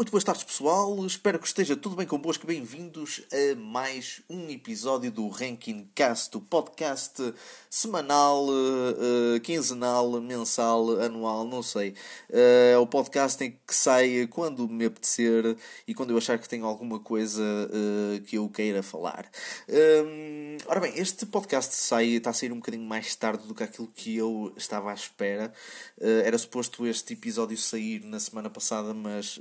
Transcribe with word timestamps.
muito 0.00 0.12
boas 0.12 0.24
tardes, 0.24 0.44
pessoal. 0.44 1.04
Espero 1.04 1.38
que 1.38 1.46
esteja 1.46 1.76
tudo 1.76 1.94
bem 1.94 2.06
convosco. 2.06 2.46
Bem-vindos 2.46 3.20
a 3.30 3.54
mais 3.54 4.22
um 4.30 4.48
episódio 4.48 5.10
do 5.10 5.28
Ranking 5.28 5.90
Cast, 5.94 6.34
o 6.38 6.40
podcast 6.40 7.34
semanal, 7.68 8.48
uh, 8.48 9.38
quinzenal, 9.42 10.18
mensal, 10.22 10.98
anual, 11.02 11.44
não 11.44 11.62
sei. 11.62 11.90
Uh, 12.30 12.72
é 12.72 12.78
o 12.78 12.86
podcast 12.86 13.44
em 13.44 13.50
que 13.50 13.74
sai 13.74 14.26
quando 14.30 14.66
me 14.66 14.86
apetecer 14.86 15.54
e 15.86 15.92
quando 15.92 16.12
eu 16.12 16.16
achar 16.16 16.38
que 16.38 16.48
tenho 16.48 16.64
alguma 16.64 16.98
coisa 16.98 17.42
uh, 17.42 18.22
que 18.22 18.38
eu 18.38 18.48
queira 18.48 18.82
falar. 18.82 19.30
Um, 19.68 20.56
ora 20.64 20.80
bem, 20.80 20.94
este 20.96 21.26
podcast 21.26 21.76
sai, 21.76 22.06
está 22.12 22.30
a 22.30 22.32
sair 22.32 22.52
um 22.52 22.56
bocadinho 22.56 22.84
mais 22.84 23.14
tarde 23.14 23.46
do 23.46 23.54
que 23.54 23.62
aquilo 23.62 23.88
que 23.94 24.16
eu 24.16 24.50
estava 24.56 24.92
à 24.92 24.94
espera. 24.94 25.52
era 26.00 26.38
suposto 26.38 26.86
este 26.86 27.12
episódio 27.12 27.58
sair 27.58 28.02
na 28.02 28.18
semana 28.18 28.48
passada, 28.48 28.94
mas 28.94 29.38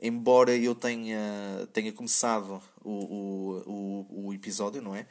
embora 0.00 0.56
eu 0.56 0.74
tenha, 0.74 1.68
tenha 1.72 1.92
começado 1.92 2.62
o, 2.82 2.90
o, 2.90 3.62
o, 3.66 4.26
o 4.26 4.34
episódio, 4.34 4.80
não 4.82 4.94
é? 4.94 5.06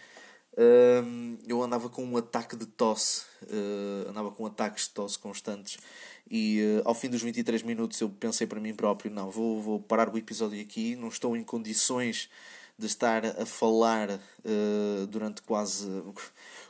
Uh, 0.53 1.37
eu 1.47 1.61
andava 1.61 1.89
com 1.89 2.03
um 2.03 2.17
ataque 2.17 2.55
de 2.55 2.65
tosse, 2.65 3.21
uh, 3.43 4.09
andava 4.09 4.31
com 4.31 4.45
ataques 4.45 4.87
de 4.87 4.89
tosse 4.89 5.17
constantes 5.17 5.77
e 6.29 6.61
uh, 6.61 6.81
ao 6.85 6.93
fim 6.93 7.09
dos 7.09 7.21
23 7.21 7.63
minutos 7.63 7.99
eu 8.01 8.09
pensei 8.09 8.45
para 8.45 8.59
mim 8.59 8.73
próprio, 8.73 9.11
não, 9.11 9.31
vou, 9.31 9.61
vou 9.61 9.79
parar 9.79 10.13
o 10.13 10.17
episódio 10.17 10.61
aqui, 10.61 10.95
não 10.95 11.07
estou 11.07 11.37
em 11.37 11.43
condições 11.43 12.29
de 12.77 12.85
estar 12.85 13.25
a 13.25 13.45
falar 13.45 14.09
uh, 14.11 15.07
durante 15.07 15.41
quase 15.41 15.87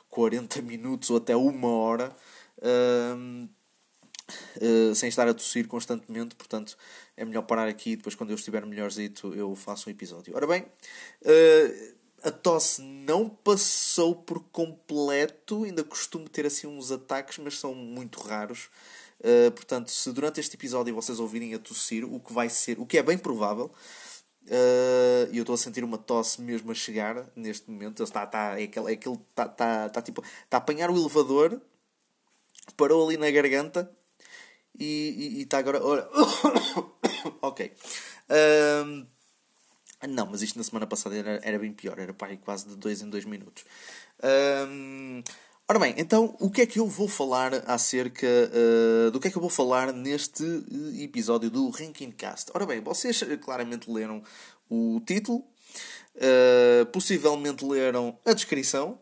40 0.10 0.62
minutos 0.62 1.10
ou 1.10 1.18
até 1.18 1.36
uma 1.36 1.70
hora 1.70 2.16
uh, 2.60 3.50
sem 4.96 5.10
estar 5.10 5.28
a 5.28 5.34
tossir 5.34 5.68
constantemente, 5.68 6.36
portanto 6.36 6.78
é 7.20 7.26
melhor 7.26 7.42
parar 7.42 7.68
aqui 7.68 7.92
e 7.92 7.96
depois 7.98 8.16
quando 8.16 8.30
eu 8.30 8.36
estiver 8.36 8.66
melhorzito 8.66 9.34
eu 9.36 9.54
faço 9.54 9.90
um 9.90 9.92
episódio. 9.92 10.34
Ora 10.36 10.48
bem, 10.48 10.62
uh, 10.62 11.94
a 12.24 12.32
tosse 12.32 12.82
não 12.82 13.28
passou 13.28 14.16
por 14.16 14.42
completo, 14.52 15.66
ainda 15.66 15.84
costumo 15.84 16.30
ter 16.30 16.46
assim 16.46 16.66
uns 16.66 16.92
ataques, 16.92 17.38
mas 17.38 17.60
são 17.60 17.76
muito 17.76 18.22
raros. 18.22 18.70
Uh, 19.20 19.52
portanto, 19.52 19.92
se 19.92 20.12
durante 20.14 20.40
este 20.40 20.56
episódio 20.56 20.96
vocês 20.96 21.20
ouvirem 21.20 21.54
a 21.54 21.60
tossir, 21.60 22.06
o 22.06 22.22
que 22.22 22.32
vai 22.32 22.50
ser, 22.50 22.80
o 22.80 22.86
que 22.86 22.98
é 22.98 23.04
bem 23.04 23.18
provável, 23.18 23.70
e 24.48 24.54
uh, 24.54 25.36
eu 25.36 25.42
estou 25.42 25.54
a 25.54 25.58
sentir 25.58 25.84
uma 25.84 25.98
tosse 25.98 26.42
mesmo 26.42 26.72
a 26.72 26.74
chegar 26.74 27.28
neste 27.36 27.70
momento. 27.70 28.02
Está, 28.02 28.24
está, 28.24 28.60
é 28.60 28.64
aquele, 28.64 28.92
é 28.92 28.94
aquele 28.94 29.16
está, 29.16 29.46
está, 29.46 29.88
está, 29.88 30.02
tipo, 30.02 30.24
está 30.46 30.56
a 30.56 30.60
apanhar 30.60 30.90
o 30.90 30.98
elevador, 30.98 31.62
parou 32.78 33.06
ali 33.06 33.18
na 33.18 33.30
garganta 33.30 33.92
e 34.80 35.42
está 35.42 35.58
agora. 35.58 35.84
Olha. 35.84 36.08
ok. 37.42 37.72
Um, 38.86 39.06
não, 40.08 40.28
mas 40.28 40.42
isto 40.42 40.58
na 40.58 40.64
semana 40.64 40.88
passada 40.88 41.16
era, 41.16 41.40
era 41.44 41.60
bem 41.60 41.74
pior, 41.74 42.00
era 42.00 42.14
pai, 42.14 42.38
quase 42.38 42.68
de 42.68 42.76
2 42.76 43.02
em 43.02 43.10
2 43.10 43.26
minutos. 43.26 43.66
Um, 44.24 45.22
ora 45.68 45.80
bem, 45.80 45.94
então 45.98 46.36
o 46.40 46.50
que 46.50 46.62
é 46.62 46.66
que 46.66 46.80
eu 46.80 46.88
vou 46.88 47.08
falar 47.08 47.54
acerca 47.68 48.28
uh, 48.28 49.12
do 49.12 49.20
que 49.20 49.28
é 49.28 49.32
que 49.32 49.38
eu 49.38 49.42
vou 49.42 49.50
falar 49.50 49.92
neste 49.92 50.44
episódio 51.02 51.50
do 51.50 51.70
Ranking 51.70 52.12
Cast? 52.12 52.50
Ora 52.54 52.66
bem, 52.66 52.80
vocês 52.80 53.22
claramente 53.42 53.92
leram 53.92 54.24
o 54.70 55.02
título, 55.06 55.40
uh, 56.16 56.86
possivelmente 56.94 57.66
leram 57.66 58.18
a 58.26 58.34
descrição, 58.34 58.98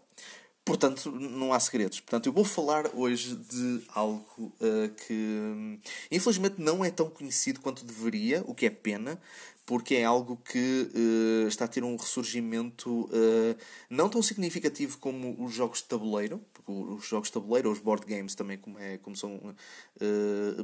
Portanto, 0.68 1.10
não 1.12 1.54
há 1.54 1.60
segredos. 1.62 2.02
Portanto, 2.02 2.26
eu 2.28 2.34
vou 2.34 2.44
falar 2.44 2.92
hoje 2.94 3.36
de 3.36 3.82
algo 3.96 4.52
uh, 4.60 4.90
que 5.06 5.80
infelizmente 6.12 6.56
não 6.58 6.84
é 6.84 6.92
tão 6.92 7.10
conhecido 7.10 7.62
quanto 7.62 7.86
deveria, 7.86 8.44
o 8.46 8.54
que 8.54 8.66
é 8.66 8.70
pena, 8.70 9.18
porque 9.66 9.96
é 9.96 10.04
algo 10.04 10.36
que 10.44 10.90
uh, 10.94 11.48
está 11.48 11.64
a 11.66 11.68
ter 11.70 11.86
um 11.86 11.96
ressurgimento 11.96 13.06
uh, 13.06 13.58
não 13.90 14.10
tão 14.10 14.22
significativo 14.22 14.98
como 14.98 15.42
os 15.42 15.54
jogos 15.54 15.80
de 15.80 15.86
tabuleiro, 15.86 16.42
os 16.68 17.08
jogos 17.08 17.30
de 17.30 17.34
tabuleiro, 17.34 17.70
ou 17.70 17.74
os 17.74 17.80
board 17.80 18.06
games 18.06 18.36
também, 18.36 18.58
como, 18.58 18.78
é, 18.78 18.98
como 18.98 19.16
são 19.16 19.40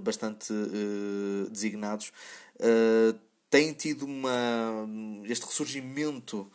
bastante 0.02 0.54
designados, 1.50 2.12
têm 3.50 3.72
tido 3.72 4.06
uma, 4.06 4.86
este 5.24 5.46
ressurgimento 5.46 6.52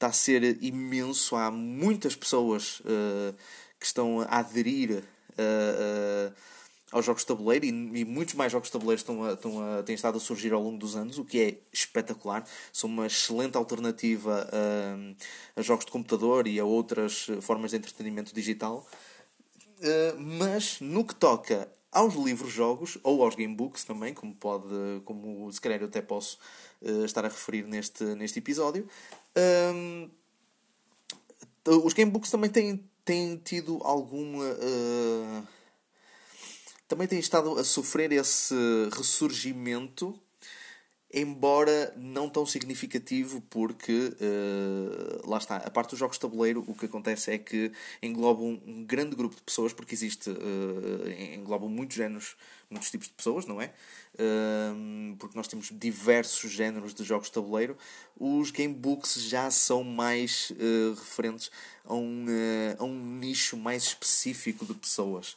está 0.00 0.06
a 0.06 0.12
ser 0.12 0.56
imenso. 0.62 1.36
Há 1.36 1.50
muitas 1.50 2.16
pessoas 2.16 2.80
uh, 2.80 3.34
que 3.78 3.84
estão 3.84 4.22
a 4.22 4.38
aderir 4.38 4.92
uh, 4.92 6.30
uh, 6.30 6.34
aos 6.90 7.04
jogos 7.04 7.20
de 7.20 7.28
tabuleiro 7.28 7.66
e, 7.66 7.68
e, 7.68 8.04
muitos 8.06 8.34
mais 8.34 8.50
jogos 8.50 8.68
de 8.68 8.72
tabuleiro 8.72 8.98
estão 8.98 9.22
a, 9.22 9.32
estão 9.34 9.62
a, 9.62 9.82
têm 9.82 9.94
estado 9.94 10.16
a 10.16 10.20
surgir 10.20 10.54
ao 10.54 10.62
longo 10.62 10.78
dos 10.78 10.96
anos, 10.96 11.18
o 11.18 11.24
que 11.24 11.38
é 11.38 11.58
espetacular. 11.70 12.44
São 12.72 12.88
uma 12.88 13.06
excelente 13.06 13.58
alternativa 13.58 14.48
a, 14.50 15.60
a 15.60 15.62
jogos 15.62 15.84
de 15.84 15.92
computador 15.92 16.46
e 16.46 16.58
a 16.58 16.64
outras 16.64 17.26
formas 17.42 17.72
de 17.72 17.76
entretenimento 17.76 18.34
digital. 18.34 18.88
mas 20.18 20.80
no 20.80 21.04
que 21.04 21.14
toca 21.14 21.68
aos 21.92 22.14
livros-jogos 22.14 22.98
ou 23.02 23.22
aos 23.22 23.34
gamebooks 23.34 23.84
também, 23.84 24.14
como 24.14 24.34
pode, 24.34 25.00
como 25.04 25.50
se 25.50 25.60
calhar 25.60 25.80
eu 25.80 25.88
até 25.88 26.00
posso 26.00 26.38
uh, 26.82 27.04
estar 27.04 27.24
a 27.24 27.28
referir 27.28 27.64
neste, 27.66 28.04
neste 28.14 28.38
episódio. 28.38 28.88
Um, 29.36 30.10
os 31.84 31.92
gamebooks 31.92 32.30
também 32.30 32.50
têm, 32.50 32.84
têm 33.04 33.36
tido 33.36 33.80
alguma. 33.82 34.44
Uh, 34.44 35.46
também 36.88 37.06
têm 37.06 37.18
estado 37.18 37.58
a 37.58 37.64
sofrer 37.64 38.10
esse 38.12 38.54
ressurgimento 38.92 40.18
embora 41.12 41.92
não 41.96 42.28
tão 42.28 42.46
significativo, 42.46 43.40
porque 43.50 44.14
uh, 44.20 45.28
lá 45.28 45.38
está, 45.38 45.56
a 45.56 45.70
parte 45.70 45.90
dos 45.90 45.98
jogos 45.98 46.16
de 46.16 46.20
tabuleiro, 46.20 46.64
o 46.66 46.74
que 46.74 46.86
acontece 46.86 47.32
é 47.32 47.38
que 47.38 47.72
englobam 48.00 48.60
um 48.64 48.84
grande 48.84 49.16
grupo 49.16 49.34
de 49.34 49.42
pessoas, 49.42 49.72
porque 49.72 49.94
existe, 49.94 50.30
uh, 50.30 51.34
englobam 51.34 51.68
muitos 51.68 51.96
géneros, 51.96 52.36
muitos 52.70 52.90
tipos 52.90 53.08
de 53.08 53.14
pessoas, 53.14 53.44
não 53.44 53.60
é? 53.60 53.72
Uh, 54.14 55.16
porque 55.18 55.36
nós 55.36 55.48
temos 55.48 55.70
diversos 55.72 56.50
géneros 56.50 56.94
de 56.94 57.04
jogos 57.04 57.26
de 57.26 57.32
tabuleiro. 57.32 57.76
Os 58.18 58.50
gamebooks 58.50 59.20
já 59.22 59.50
são 59.50 59.82
mais 59.82 60.52
referentes 60.96 61.50
a 61.84 61.94
um, 61.94 62.26
a 62.78 62.84
um 62.84 63.18
nicho 63.18 63.56
mais 63.56 63.82
específico 63.82 64.64
de 64.64 64.74
pessoas. 64.74 65.36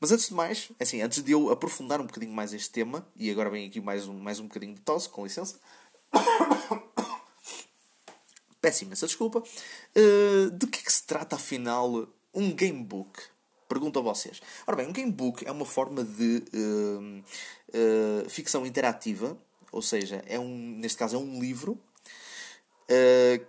Mas 0.00 0.12
antes 0.12 0.28
de 0.28 0.34
mais, 0.34 0.70
é 0.78 0.84
assim, 0.84 1.02
antes 1.02 1.22
de 1.22 1.32
eu 1.32 1.50
aprofundar 1.50 2.00
um 2.00 2.06
bocadinho 2.06 2.32
mais 2.32 2.54
este 2.54 2.70
tema, 2.70 3.06
e 3.14 3.30
agora 3.30 3.50
vem 3.50 3.66
aqui 3.66 3.82
mais 3.82 4.08
um, 4.08 4.18
mais 4.18 4.40
um 4.40 4.44
bocadinho 4.44 4.74
de 4.74 4.80
tosse, 4.80 5.10
com 5.10 5.24
licença. 5.24 5.60
Peço 8.62 8.84
imensa 8.84 9.06
desculpa. 9.06 9.40
Uh, 9.40 10.50
de 10.52 10.66
que, 10.66 10.80
é 10.80 10.82
que 10.82 10.92
se 10.92 11.06
trata 11.06 11.36
afinal 11.36 12.08
um 12.32 12.50
gamebook? 12.50 13.20
Pergunto 13.70 14.00
a 14.00 14.02
vocês. 14.02 14.42
Ora 14.66 14.76
bem, 14.76 14.88
um 14.88 14.92
gamebook 14.92 15.46
é 15.46 15.52
uma 15.52 15.64
forma 15.64 16.02
de 16.02 16.42
uh, 16.52 17.22
uh, 18.26 18.28
ficção 18.28 18.66
interativa, 18.66 19.38
ou 19.70 19.80
seja, 19.80 20.24
é 20.26 20.40
um, 20.40 20.76
neste 20.80 20.98
caso 20.98 21.14
é 21.14 21.18
um 21.20 21.40
livro 21.40 21.78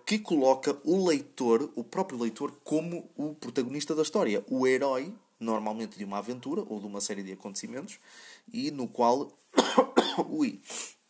que 0.06 0.20
coloca 0.20 0.78
o 0.84 1.04
leitor, 1.08 1.72
o 1.76 1.84
próprio 1.84 2.20
leitor, 2.20 2.54
como 2.64 3.10
o 3.18 3.34
protagonista 3.34 3.96
da 3.96 4.04
história, 4.04 4.46
o 4.48 4.68
herói 4.68 5.12
normalmente 5.40 5.98
de 5.98 6.06
uma 6.06 6.20
aventura 6.20 6.64
ou 6.68 6.80
de 6.80 6.86
uma 6.86 7.02
série 7.02 7.24
de 7.24 7.32
acontecimentos, 7.32 7.98
e 8.54 8.70
no 8.70 8.88
qual. 8.88 9.36
Ui! 10.30 10.62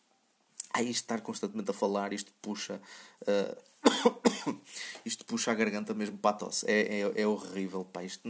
Aí 0.72 0.90
estar 0.90 1.20
constantemente 1.20 1.70
a 1.70 1.74
falar, 1.74 2.14
isto 2.14 2.32
puxa. 2.40 2.80
Uh... 3.20 3.71
isto 5.04 5.24
puxa 5.24 5.50
a 5.50 5.54
garganta 5.54 5.94
mesmo 5.94 6.18
para 6.18 6.30
a 6.30 6.34
tosse. 6.34 6.66
É, 6.68 7.00
é, 7.00 7.22
é 7.22 7.26
horrível, 7.26 7.84
pá. 7.84 8.02
Isto, 8.02 8.28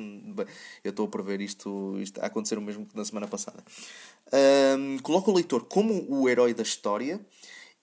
eu 0.85 0.91
estou 0.91 1.07
a 1.07 1.09
prever 1.09 1.41
isto, 1.41 1.99
isto 2.01 2.21
a 2.21 2.27
acontecer 2.27 2.59
o 2.59 2.63
mesmo 2.63 2.87
que 2.87 2.97
na 2.97 3.05
semana 3.05 3.27
passada. 3.27 3.63
Uh, 4.29 5.01
coloca 5.03 5.31
o 5.31 5.35
leitor 5.35 5.65
como 5.65 6.07
o 6.09 6.29
herói 6.29 6.55
da 6.55 6.63
história 6.63 7.21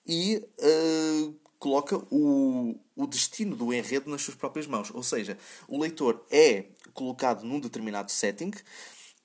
e 0.06 0.38
uh, 0.38 1.36
coloca 1.60 1.98
o, 2.10 2.76
o 2.96 3.06
destino 3.06 3.56
do 3.56 3.74
enredo 3.74 4.10
nas 4.10 4.22
suas 4.22 4.36
próprias 4.36 4.66
mãos. 4.66 4.90
Ou 4.94 5.04
seja, 5.04 5.38
o 5.68 5.80
leitor 5.80 6.26
é 6.32 6.66
colocado 6.94 7.44
num 7.44 7.60
determinado 7.60 8.12
setting, 8.12 8.52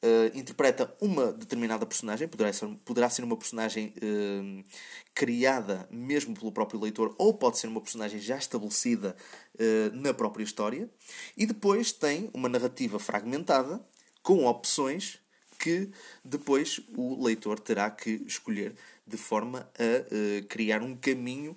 uh, 0.04 0.38
interpreta 0.38 0.94
uma 1.00 1.32
determinada 1.32 1.86
personagem, 1.86 2.28
poderá 2.28 2.52
ser, 2.52 2.68
poderá 2.84 3.08
ser 3.08 3.24
uma 3.24 3.36
personagem 3.36 3.94
uh, 3.96 4.64
criada 5.14 5.88
mesmo 5.90 6.34
pelo 6.34 6.52
próprio 6.52 6.78
leitor, 6.78 7.14
ou 7.18 7.32
pode 7.32 7.58
ser 7.58 7.68
uma 7.68 7.80
personagem 7.80 8.20
já 8.20 8.36
estabelecida 8.36 9.16
uh, 9.54 9.96
na 9.96 10.12
própria 10.12 10.44
história, 10.44 10.88
e 11.36 11.46
depois 11.46 11.90
tem 11.92 12.30
uma 12.34 12.48
narrativa 12.48 12.98
fragmentada 12.98 13.84
com 14.22 14.44
opções 14.46 15.18
que 15.58 15.90
depois 16.22 16.80
o 16.94 17.24
leitor 17.24 17.58
terá 17.58 17.90
que 17.90 18.22
escolher 18.26 18.74
de 19.06 19.16
forma 19.16 19.70
a 19.78 20.46
criar 20.46 20.82
um 20.82 20.96
caminho 20.96 21.56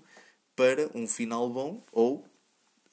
para 0.57 0.89
um 0.95 1.07
final 1.07 1.47
bom 1.49 1.83
ou, 1.91 2.25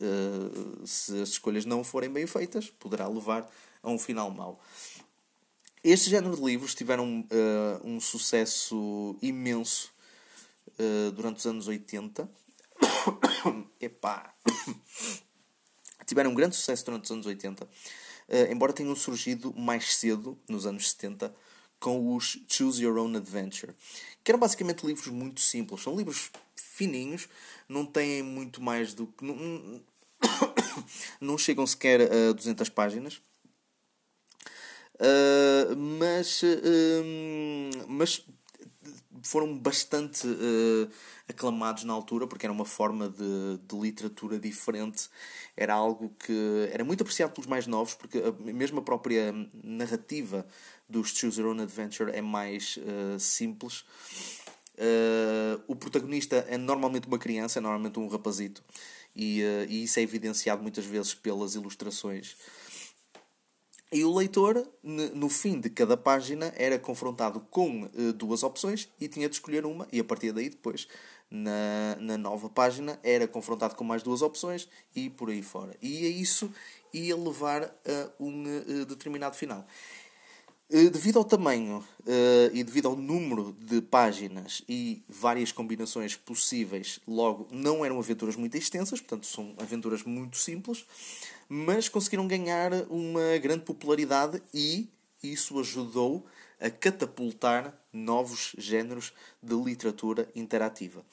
uh, 0.01 0.87
se 0.87 1.21
as 1.23 1.31
escolhas 1.31 1.65
não 1.65 1.83
forem 1.83 2.11
bem 2.11 2.27
feitas, 2.27 2.69
poderá 2.71 3.09
levar 3.09 3.51
a 3.83 3.91
um 3.91 3.99
final 3.99 4.31
mau. 4.31 4.61
Este 5.85 6.09
género 6.09 6.35
de 6.35 6.43
livros 6.43 6.75
tiveram 6.75 7.21
uh, 7.21 7.87
um 7.87 8.01
sucesso 8.01 9.19
imenso 9.21 9.93
uh, 10.79 11.13
durante 11.13 11.37
os 11.37 11.47
anos 11.47 11.69
80. 11.69 12.27
Epá! 13.79 14.35
tiveram 16.07 16.31
um 16.31 16.35
grande 16.35 16.57
sucesso 16.57 16.87
durante 16.87 17.05
os 17.05 17.11
anos 17.11 17.27
80, 17.27 17.65
uh, 17.65 17.69
embora 18.51 18.73
tenham 18.73 18.97
surgido 18.97 19.53
mais 19.53 19.95
cedo, 19.95 20.39
nos 20.49 20.65
anos 20.65 20.91
70, 20.93 21.35
com 21.79 22.17
os 22.17 22.39
Choose 22.49 22.83
Your 22.83 22.97
Own 22.97 23.15
Adventure, 23.19 23.75
que 24.25 24.31
eram 24.31 24.41
basicamente 24.41 24.87
livros 24.87 25.09
muito 25.09 25.43
simples. 25.43 25.83
São 25.83 25.95
livros 25.95 26.31
fininhos, 26.57 27.29
não 27.69 27.85
têm 27.85 28.23
muito 28.23 28.63
mais 28.63 28.95
do 28.95 29.07
que. 29.09 29.23
Não, 29.23 29.83
não 31.21 31.37
chegam 31.37 31.67
sequer 31.67 32.11
a 32.11 32.33
200 32.33 32.71
páginas. 32.71 33.21
Uh, 34.95 35.75
mas, 35.77 36.43
uh, 36.43 37.87
mas 37.89 38.25
foram 39.23 39.57
bastante 39.59 40.27
uh, 40.27 40.91
aclamados 41.29 41.85
na 41.85 41.93
altura 41.93 42.27
porque 42.27 42.47
era 42.47 42.53
uma 42.53 42.65
forma 42.65 43.09
de, 43.09 43.59
de, 43.67 43.77
literatura 43.77 44.39
diferente. 44.39 45.09
Era 45.57 45.75
algo 45.75 46.15
que 46.19 46.69
era 46.73 46.85
muito 46.85 47.01
apreciado 47.01 47.33
pelos 47.33 47.49
mais 47.49 47.67
novos 47.67 47.95
porque 47.95 48.19
a, 48.19 48.31
mesmo 48.53 48.81
a 48.81 48.83
própria 48.83 49.35
narrativa 49.65 50.47
dos 50.89 51.09
Choose 51.09 51.41
Your 51.41 51.51
Own 51.51 51.63
Adventure 51.63 52.13
é 52.13 52.21
mais 52.21 52.77
uh, 52.77 53.19
simples. 53.19 53.85
Uh, 54.77 55.63
o 55.67 55.75
protagonista 55.75 56.45
é 56.49 56.59
normalmente 56.59 57.07
uma 57.07 57.19
criança 57.19 57.59
é 57.59 57.63
normalmente 57.63 57.99
um 57.99 58.09
rapazito 58.09 58.63
e, 59.15 59.41
e 59.69 59.85
isso 59.85 60.01
é 60.01 60.03
evidenciado 60.03 60.61
muitas 60.61 60.85
vezes 60.85 61.15
pelas 61.15 61.55
ilustrações 61.55 62.37
e 63.95 64.05
o 64.05 64.13
leitor, 64.13 64.69
no 64.83 65.29
fim 65.29 65.61
de 65.61 65.71
cada 65.71 65.97
página, 65.97 66.53
era 66.57 66.77
confrontado 66.77 67.39
com 67.49 67.85
uh, 67.85 68.13
duas 68.13 68.43
opções 68.43 68.89
e 69.01 69.07
tinha 69.07 69.29
de 69.29 69.37
escolher 69.37 69.65
uma, 69.65 69.87
e 69.93 70.01
a 70.01 70.05
partir 70.05 70.33
daí, 70.33 70.49
depois, 70.49 70.89
na, 71.31 71.97
na 72.01 72.19
nova 72.19 72.51
página, 72.51 72.99
era 73.05 73.29
confrontado 73.29 73.77
com 73.77 73.85
mais 73.85 74.03
duas 74.03 74.21
opções 74.21 74.69
e 74.97 75.09
por 75.09 75.31
aí 75.31 75.43
fora. 75.43 75.77
E 75.81 76.07
a 76.07 76.09
isso 76.09 76.53
ia 76.93 77.17
levar 77.17 77.63
a 77.63 78.11
um 78.19 78.43
uh, 78.43 78.85
determinado 78.85 79.37
final. 79.37 79.65
Uh, 80.69 80.91
devido 80.91 81.21
ao 81.21 81.25
tamanho 81.25 81.85
e 82.53 82.65
devido 82.65 82.89
ao 82.89 82.97
número 82.97 83.57
de 83.61 83.81
páginas 83.81 84.61
e 84.69 85.05
várias 85.09 85.53
combinações 85.53 86.17
possíveis, 86.17 86.99
logo 87.07 87.47
não 87.53 87.85
eram 87.85 88.01
aventuras 88.01 88.35
muito 88.35 88.57
extensas, 88.57 89.01
portanto, 89.01 89.25
são 89.25 89.55
aventuras 89.57 90.03
muito 90.03 90.37
simples 90.37 90.85
mas 91.49 91.89
conseguiram 91.89 92.27
ganhar 92.27 92.73
uma 92.91 93.39
grande 93.39 93.65
popularidade 93.65 94.43
e 94.53 94.89
isso 95.23 95.59
ajudou 95.59 96.27
a 96.61 96.71
catapultar 96.71 97.79
novos 97.93 98.55
géneros 98.59 99.13
de 99.43 99.55
literatura 99.55 100.29
interativa. 100.35 101.05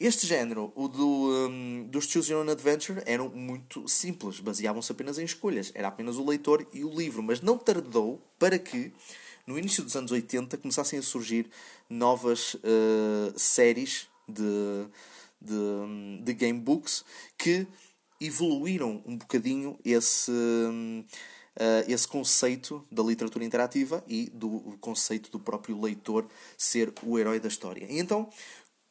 Este 0.00 0.28
género, 0.28 0.72
o 0.76 0.86
do, 0.86 1.48
um, 1.50 1.88
dos 1.90 2.06
Choose 2.06 2.30
Your 2.30 2.44
Own 2.44 2.52
Adventure, 2.52 3.02
eram 3.04 3.28
muito 3.30 3.88
simples, 3.88 4.38
baseavam-se 4.38 4.92
apenas 4.92 5.18
em 5.18 5.24
escolhas. 5.24 5.72
Era 5.74 5.88
apenas 5.88 6.16
o 6.16 6.24
leitor 6.24 6.64
e 6.72 6.84
o 6.84 6.90
livro, 6.90 7.20
mas 7.20 7.40
não 7.40 7.58
tardou 7.58 8.22
para 8.38 8.60
que, 8.60 8.92
no 9.44 9.58
início 9.58 9.82
dos 9.82 9.96
anos 9.96 10.12
80, 10.12 10.56
começassem 10.58 11.00
a 11.00 11.02
surgir 11.02 11.50
novas 11.90 12.54
uh, 12.54 13.36
séries 13.36 14.06
de, 14.28 14.86
de, 15.40 15.54
hum, 15.54 16.20
de 16.22 16.32
gamebooks 16.32 17.04
que 17.36 17.66
evoluíram 18.20 19.02
um 19.06 19.16
bocadinho 19.16 19.78
esse, 19.84 20.30
uh, 20.30 21.04
esse 21.86 22.06
conceito 22.06 22.84
da 22.90 23.02
literatura 23.02 23.44
interativa 23.44 24.02
e 24.06 24.30
do 24.30 24.76
conceito 24.80 25.30
do 25.30 25.38
próprio 25.38 25.80
leitor 25.80 26.26
ser 26.56 26.92
o 27.02 27.18
herói 27.18 27.38
da 27.38 27.48
história. 27.48 27.86
E 27.88 27.98
então, 27.98 28.28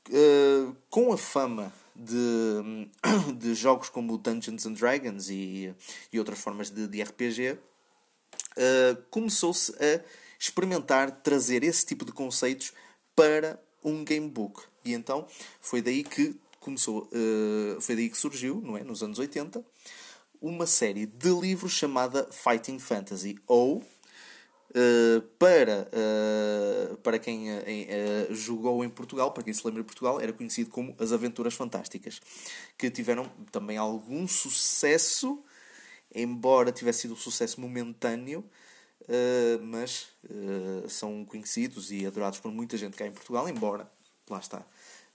uh, 0.10 0.76
com 0.90 1.12
a 1.12 1.18
fama 1.18 1.74
de, 1.96 2.90
de 3.38 3.54
jogos 3.56 3.90
como 3.90 4.18
Dungeons 4.18 4.66
and 4.66 4.74
Dragons 4.74 5.30
e, 5.30 5.74
e 6.12 6.20
outras 6.20 6.40
formas 6.40 6.70
de, 6.70 6.88
de 6.88 7.02
RPG, 7.02 7.58
eh, 8.58 8.98
começou-se 9.12 9.72
a 9.74 10.02
experimentar 10.40 11.12
trazer 11.22 11.64
esse 11.64 11.86
tipo 11.86 12.04
de 12.04 12.12
conceitos 12.12 12.74
para 13.16 13.62
um 13.84 14.04
gamebook. 14.04 14.64
E 14.84 14.94
então 14.94 15.28
foi 15.62 15.82
daí 15.82 16.04
que 16.04 16.36
começou, 16.68 17.10
uh, 17.14 17.80
foi 17.80 17.96
daí 17.96 18.10
que 18.10 18.18
surgiu, 18.18 18.62
não 18.62 18.78
é? 18.78 18.84
Nos 18.84 19.02
anos 19.02 19.18
80, 19.20 19.64
uma 20.42 20.68
série 20.68 21.06
de 21.06 21.30
livros 21.30 21.72
chamada 21.72 22.28
Fighting 22.30 22.78
Fantasy, 22.78 23.38
ou 23.48 23.82
Uh, 24.70 25.22
para, 25.40 25.88
uh, 25.94 26.98
para 26.98 27.18
quem 27.18 27.50
uh, 27.50 28.36
jogou 28.36 28.84
em 28.84 28.90
Portugal, 28.90 29.32
para 29.32 29.42
quem 29.42 29.54
se 29.54 29.66
lembra 29.66 29.82
de 29.82 29.88
Portugal, 29.88 30.20
era 30.20 30.34
conhecido 30.34 30.70
como 30.70 30.94
As 31.00 31.14
Aventuras 31.14 31.54
Fantásticas, 31.54 32.20
que 32.78 32.92
tiveram 32.92 33.32
também 33.50 33.78
algum 33.78 34.28
sucesso, 34.28 35.42
embora 36.14 36.72
tivesse 36.72 37.04
sido 37.04 37.14
um 37.14 37.18
sucesso 37.18 37.62
momentâneo, 37.62 38.44
mas 39.62 40.10
são 40.90 41.24
conhecidos 41.24 41.90
e 41.90 42.06
adorados 42.06 42.40
por 42.40 42.52
muita 42.52 42.78
gente 42.78 42.98
cá 42.98 43.08
em 43.08 43.12
Portugal, 43.12 43.48
embora, 43.48 43.90
lá 44.30 44.38
está, 44.38 44.66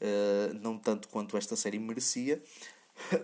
uh, 0.02 0.54
não 0.60 0.76
tanto 0.76 1.08
quanto 1.08 1.36
esta 1.36 1.56
série 1.56 1.78
merecia. 1.78 2.42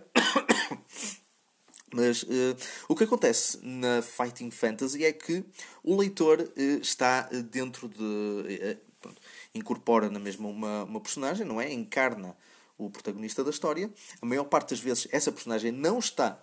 Mas 1.93 2.23
uh, 2.23 2.57
o 2.89 2.95
que 2.95 3.05
acontece 3.05 3.59
na 3.63 4.03
Fighting 4.03 4.51
Fantasy 4.51 5.05
é 5.05 5.13
que 5.13 5.45
o 5.83 5.97
leitor 5.97 6.41
uh, 6.41 6.81
está 6.81 7.23
dentro 7.51 7.89
de. 7.89 8.03
Uh, 8.03 8.77
pronto, 9.01 9.21
incorpora 9.55 10.11
na 10.11 10.19
mesma 10.19 10.49
uma, 10.49 10.85
uma 10.85 11.01
personagem, 11.01 11.47
não 11.47 11.61
é? 11.61 11.73
Encarna 11.73 12.37
o 12.77 12.91
protagonista 12.91 13.43
da 13.43 13.51
história. 13.51 13.91
A 14.21 14.27
maior 14.27 14.45
parte 14.45 14.71
das 14.71 14.81
vezes 14.81 15.09
essa 15.11 15.33
personagem 15.33 15.73
não 15.73 15.99
está 15.99 16.41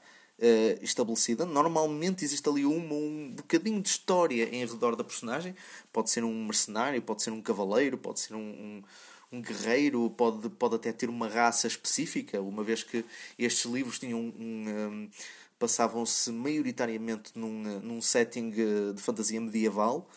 estabelecida. 0.82 1.46
Normalmente 1.46 2.26
existe 2.26 2.50
ali 2.50 2.66
uma, 2.66 2.94
um 2.94 3.32
bocadinho 3.34 3.82
de 3.82 3.88
história 3.88 4.54
em 4.54 4.66
redor 4.66 4.94
da 4.98 5.04
personagem. 5.04 5.56
Pode 5.94 6.10
ser 6.10 6.26
um 6.26 6.44
mercenário, 6.44 7.02
pode 7.02 7.24
ser 7.24 7.32
um 7.32 7.42
cavaleiro, 7.42 7.98
pode 7.98 8.20
ser 8.20 8.34
um, 8.34 8.40
um 8.40 8.84
um 9.32 9.42
guerreiro, 9.42 10.10
pode, 10.12 10.50
pode 10.50 10.76
até 10.76 10.92
ter 10.92 11.10
uma 11.10 11.28
raça 11.28 11.68
específica, 11.68 12.42
uma 12.42 12.64
vez 12.64 12.84
que 12.84 13.04
estes 13.38 13.66
livros 13.72 14.00
tinham 14.00 14.20
um, 14.20 14.34
um, 14.40 15.10
passavam-se 15.58 16.32
maioritariamente 16.32 17.32
num, 17.36 17.80
num 17.82 18.02
setting 18.02 18.54
eh, 18.56 18.94
de 18.94 19.02
fantasia 19.02 19.40
medieval. 19.40 20.10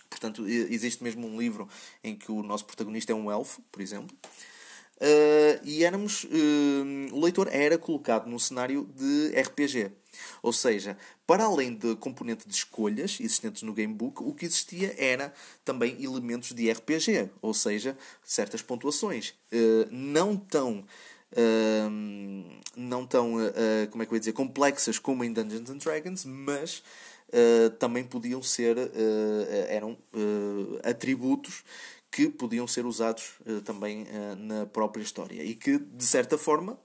Portanto, 0.09 0.48
existe 0.48 1.03
mesmo 1.03 1.27
um 1.27 1.38
livro 1.38 1.67
em 2.03 2.15
que 2.15 2.31
o 2.31 2.41
nosso 2.41 2.65
protagonista 2.65 3.12
é 3.12 3.15
um 3.15 3.29
elfo, 3.29 3.62
por 3.71 3.81
exemplo. 3.81 4.15
Uh, 5.03 5.60
e 5.65 5.83
éramos. 5.83 6.24
Uh, 6.24 7.13
o 7.13 7.19
leitor 7.19 7.50
era 7.51 7.77
colocado 7.77 8.29
num 8.29 8.39
cenário 8.39 8.89
de 8.95 9.38
RPG. 9.38 9.91
Ou 10.41 10.53
seja, 10.53 10.98
para 11.27 11.43
além 11.43 11.74
da 11.74 11.93
componente 11.95 12.48
de 12.48 12.53
escolhas 12.53 13.17
existentes 13.19 13.63
no 13.63 13.74
Gamebook, 13.74 14.24
o 14.24 14.33
que 14.33 14.45
existia 14.45 14.95
era 14.98 15.33
também 15.65 16.01
elementos 16.01 16.53
de 16.53 16.72
RPG, 16.72 17.29
ou 17.41 17.53
seja, 17.53 17.98
certas 18.24 18.62
pontuações. 18.62 19.33
Uh, 19.51 19.88
não 19.91 20.38
tão. 20.38 20.86
Uh, 21.33 22.62
não 22.75 23.05
tão, 23.05 23.36
uh, 23.36 23.88
como 23.89 24.03
é 24.03 24.05
que 24.05 24.13
eu 24.13 24.15
ia 24.15 24.19
dizer, 24.19 24.33
complexas 24.33 25.00
como 25.00 25.24
em 25.24 25.33
Dungeons 25.33 25.69
and 25.69 25.77
Dragons, 25.77 26.25
mas 26.25 26.83
também 27.79 28.03
podiam 28.03 28.43
ser, 28.43 28.77
eram 29.67 29.98
atributos 30.83 31.63
que 32.13 32.29
podiam 32.29 32.67
ser 32.67 32.86
usados 32.86 33.34
também 33.65 34.05
na 34.38 34.65
própria 34.67 35.01
história 35.01 35.43
e 35.43 35.55
que, 35.55 35.79
de 35.79 36.05
certa 36.05 36.38
forma, 36.38 36.79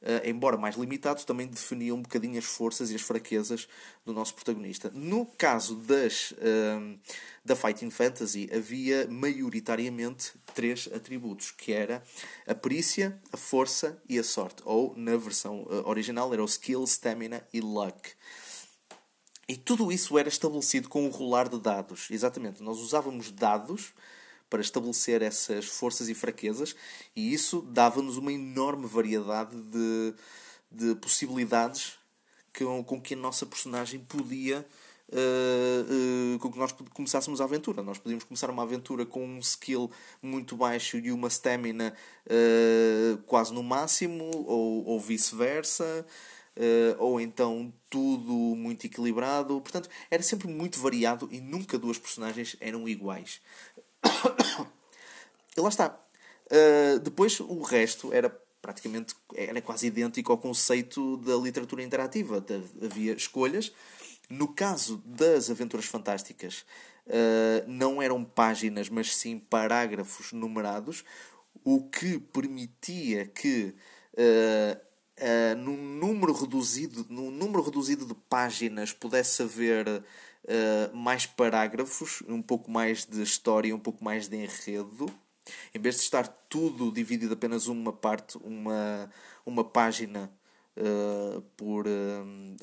Uh, 0.00 0.22
embora 0.24 0.56
mais 0.56 0.76
limitados, 0.76 1.24
também 1.24 1.48
definiam 1.48 1.96
um 1.96 2.02
bocadinho 2.02 2.38
as 2.38 2.44
forças 2.44 2.88
e 2.92 2.94
as 2.94 3.00
fraquezas 3.00 3.66
do 4.06 4.12
nosso 4.12 4.32
protagonista. 4.32 4.92
No 4.94 5.26
caso 5.26 5.74
das, 5.74 6.30
uh, 6.30 6.98
da 7.44 7.56
Fighting 7.56 7.90
Fantasy, 7.90 8.48
havia 8.54 9.08
maioritariamente 9.08 10.34
três 10.54 10.88
atributos, 10.94 11.50
que 11.50 11.72
era 11.72 12.00
a 12.46 12.54
perícia, 12.54 13.20
a 13.32 13.36
força 13.36 14.00
e 14.08 14.16
a 14.20 14.22
sorte. 14.22 14.62
Ou, 14.64 14.94
na 14.96 15.16
versão 15.16 15.62
uh, 15.62 15.88
original, 15.88 16.32
era 16.32 16.42
o 16.42 16.46
skill, 16.46 16.84
stamina 16.84 17.44
e 17.52 17.60
luck. 17.60 18.12
E 19.48 19.56
tudo 19.56 19.90
isso 19.90 20.16
era 20.16 20.28
estabelecido 20.28 20.88
com 20.88 21.08
o 21.08 21.10
rolar 21.10 21.48
de 21.48 21.58
dados. 21.58 22.08
Exatamente, 22.08 22.62
nós 22.62 22.78
usávamos 22.78 23.32
dados 23.32 23.92
para 24.48 24.60
estabelecer 24.60 25.22
essas 25.22 25.66
forças 25.66 26.08
e 26.08 26.14
fraquezas, 26.14 26.74
e 27.14 27.32
isso 27.32 27.60
dava-nos 27.62 28.16
uma 28.16 28.32
enorme 28.32 28.86
variedade 28.86 29.54
de, 29.56 30.14
de 30.70 30.94
possibilidades 30.96 31.98
com, 32.56 32.82
com 32.82 33.00
que 33.00 33.14
a 33.14 33.16
nossa 33.16 33.46
personagem 33.46 34.00
podia. 34.00 34.66
Uh, 35.10 36.34
uh, 36.34 36.38
com 36.38 36.52
que 36.52 36.58
nós 36.58 36.70
começássemos 36.92 37.40
a 37.40 37.44
aventura. 37.44 37.82
Nós 37.82 37.96
podíamos 37.96 38.24
começar 38.24 38.50
uma 38.50 38.62
aventura 38.62 39.06
com 39.06 39.24
um 39.24 39.38
skill 39.38 39.90
muito 40.20 40.54
baixo 40.54 40.98
e 40.98 41.10
uma 41.10 41.28
stamina 41.28 41.94
uh, 42.26 43.16
quase 43.22 43.54
no 43.54 43.62
máximo, 43.62 44.30
ou, 44.46 44.84
ou 44.84 45.00
vice-versa. 45.00 46.04
ou 46.98 47.18
então 47.18 47.72
tudo 47.88 48.34
muito 48.34 48.84
equilibrado. 48.84 49.58
Portanto, 49.62 49.88
era 50.10 50.22
sempre 50.22 50.46
muito 50.46 50.78
variado 50.78 51.26
e 51.32 51.40
nunca 51.40 51.78
duas 51.78 51.96
personagens 51.98 52.54
eram 52.60 52.86
iguais. 52.86 53.40
e 55.56 55.60
lá 55.60 55.68
está. 55.68 55.98
Uh, 56.46 56.98
depois 57.00 57.40
o 57.40 57.62
resto 57.62 58.12
era 58.12 58.30
praticamente 58.60 59.14
era 59.34 59.60
quase 59.62 59.86
idêntico 59.86 60.32
ao 60.32 60.38
conceito 60.38 61.16
da 61.18 61.36
literatura 61.36 61.82
interativa. 61.82 62.44
Havia 62.82 63.12
escolhas. 63.12 63.72
No 64.28 64.48
caso 64.48 65.02
das 65.06 65.48
Aventuras 65.50 65.86
Fantásticas, 65.86 66.66
uh, 67.06 67.64
não 67.66 68.02
eram 68.02 68.22
páginas, 68.22 68.90
mas 68.90 69.16
sim 69.16 69.38
parágrafos 69.38 70.32
numerados, 70.32 71.02
o 71.64 71.88
que 71.88 72.18
permitia 72.18 73.26
que 73.26 73.74
uh, 74.14 74.78
uh, 75.18 75.56
num 75.56 75.76
número 75.76 76.32
reduzido, 76.34 77.06
num 77.08 77.30
número 77.30 77.62
reduzido 77.62 78.04
de 78.04 78.14
páginas 78.14 78.92
pudesse 78.92 79.42
haver 79.42 80.04
uh, 80.48 80.96
mais 80.96 81.26
parágrafos, 81.26 82.22
um 82.26 82.42
pouco 82.42 82.70
mais 82.70 83.04
de 83.04 83.22
história, 83.22 83.74
um 83.74 83.78
pouco 83.78 84.02
mais 84.02 84.28
de 84.28 84.36
enredo. 84.36 85.06
Em 85.74 85.78
vez 85.78 85.96
de 85.96 86.02
estar 86.02 86.26
tudo 86.48 86.90
dividido 86.90 87.34
apenas 87.34 87.68
uma 87.68 87.92
parte, 87.92 88.36
uma, 88.38 89.10
uma 89.46 89.64
página 89.64 90.30
uh, 90.76 91.40
por. 91.56 91.86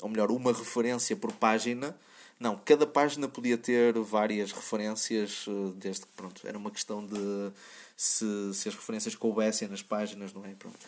ou 0.02 0.08
melhor, 0.08 0.30
uma 0.30 0.52
referência 0.52 1.16
por 1.16 1.32
página. 1.32 1.96
Não, 2.38 2.60
cada 2.64 2.86
página 2.86 3.26
podia 3.26 3.56
ter 3.56 3.98
várias 3.98 4.52
referências, 4.52 5.46
desde 5.76 6.02
que 6.02 6.12
pronto, 6.12 6.46
era 6.46 6.58
uma 6.58 6.70
questão 6.70 7.04
de 7.04 7.50
se, 7.96 8.52
se 8.52 8.68
as 8.68 8.74
referências 8.74 9.14
coubessem 9.14 9.66
nas 9.68 9.82
páginas, 9.82 10.34
não 10.34 10.44
é? 10.44 10.54
Pronto. 10.54 10.78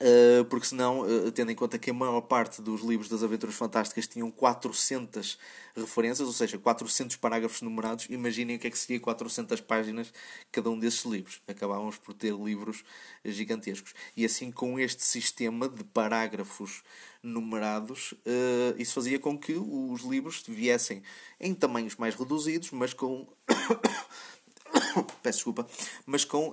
Uh, 0.00 0.44
porque 0.46 0.66
senão, 0.66 1.02
uh, 1.02 1.30
tendo 1.30 1.52
em 1.52 1.54
conta 1.54 1.78
que 1.78 1.88
a 1.88 1.94
maior 1.94 2.20
parte 2.22 2.60
dos 2.60 2.82
livros 2.82 3.08
das 3.08 3.22
Aventuras 3.22 3.54
Fantásticas 3.54 4.08
tinham 4.08 4.28
400 4.28 5.38
referências, 5.76 6.26
ou 6.26 6.34
seja, 6.34 6.58
400 6.58 7.14
parágrafos 7.14 7.62
numerados, 7.62 8.06
imaginem 8.10 8.56
o 8.56 8.58
que 8.58 8.66
é 8.66 8.70
que 8.70 8.78
seria 8.78 8.98
400 8.98 9.60
páginas 9.60 10.12
cada 10.50 10.68
um 10.68 10.76
desses 10.76 11.04
livros. 11.04 11.40
Acabávamos 11.46 11.96
por 11.96 12.12
ter 12.12 12.34
livros 12.34 12.82
gigantescos. 13.24 13.94
E 14.16 14.24
assim, 14.24 14.50
com 14.50 14.80
este 14.80 15.04
sistema 15.04 15.68
de 15.68 15.84
parágrafos 15.84 16.82
numerados, 17.22 18.12
uh, 18.12 18.74
isso 18.76 18.94
fazia 18.94 19.20
com 19.20 19.38
que 19.38 19.52
os 19.52 20.02
livros 20.02 20.42
viessem 20.48 21.04
em 21.38 21.54
tamanhos 21.54 21.94
mais 21.94 22.16
reduzidos, 22.16 22.72
mas 22.72 22.92
com. 22.92 23.28
Peço 25.22 25.38
desculpa, 25.38 25.66
mas 26.04 26.24
com 26.24 26.52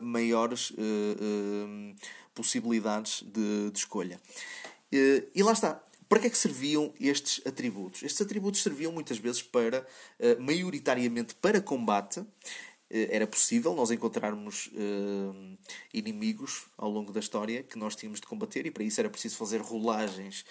maiores 0.00 0.72
possibilidades 2.36 3.22
de, 3.22 3.70
de 3.70 3.78
escolha. 3.78 4.20
E 4.92 5.42
lá 5.42 5.52
está. 5.52 5.82
Para 6.08 6.20
que 6.20 6.26
é 6.28 6.30
que 6.30 6.38
serviam 6.38 6.94
estes 7.00 7.44
atributos? 7.44 8.02
Estes 8.02 8.20
atributos 8.20 8.62
serviam 8.62 8.92
muitas 8.92 9.18
vezes 9.18 9.42
para, 9.42 9.84
eh, 10.20 10.36
maioritariamente 10.36 11.34
para 11.34 11.60
combate. 11.60 12.24
Eh, 12.88 13.08
era 13.10 13.26
possível 13.26 13.74
nós 13.74 13.90
encontrarmos 13.90 14.70
inimigos 15.92 16.66
ao 16.78 16.88
longo 16.88 17.12
da 17.12 17.18
história 17.18 17.64
que 17.64 17.76
nós 17.76 17.96
tínhamos 17.96 18.20
de 18.20 18.26
combater 18.28 18.66
e 18.66 18.70
para 18.70 18.84
isso 18.84 19.00
era 19.00 19.10
preciso 19.10 19.36
fazer 19.36 19.60
rolagens 19.60 20.44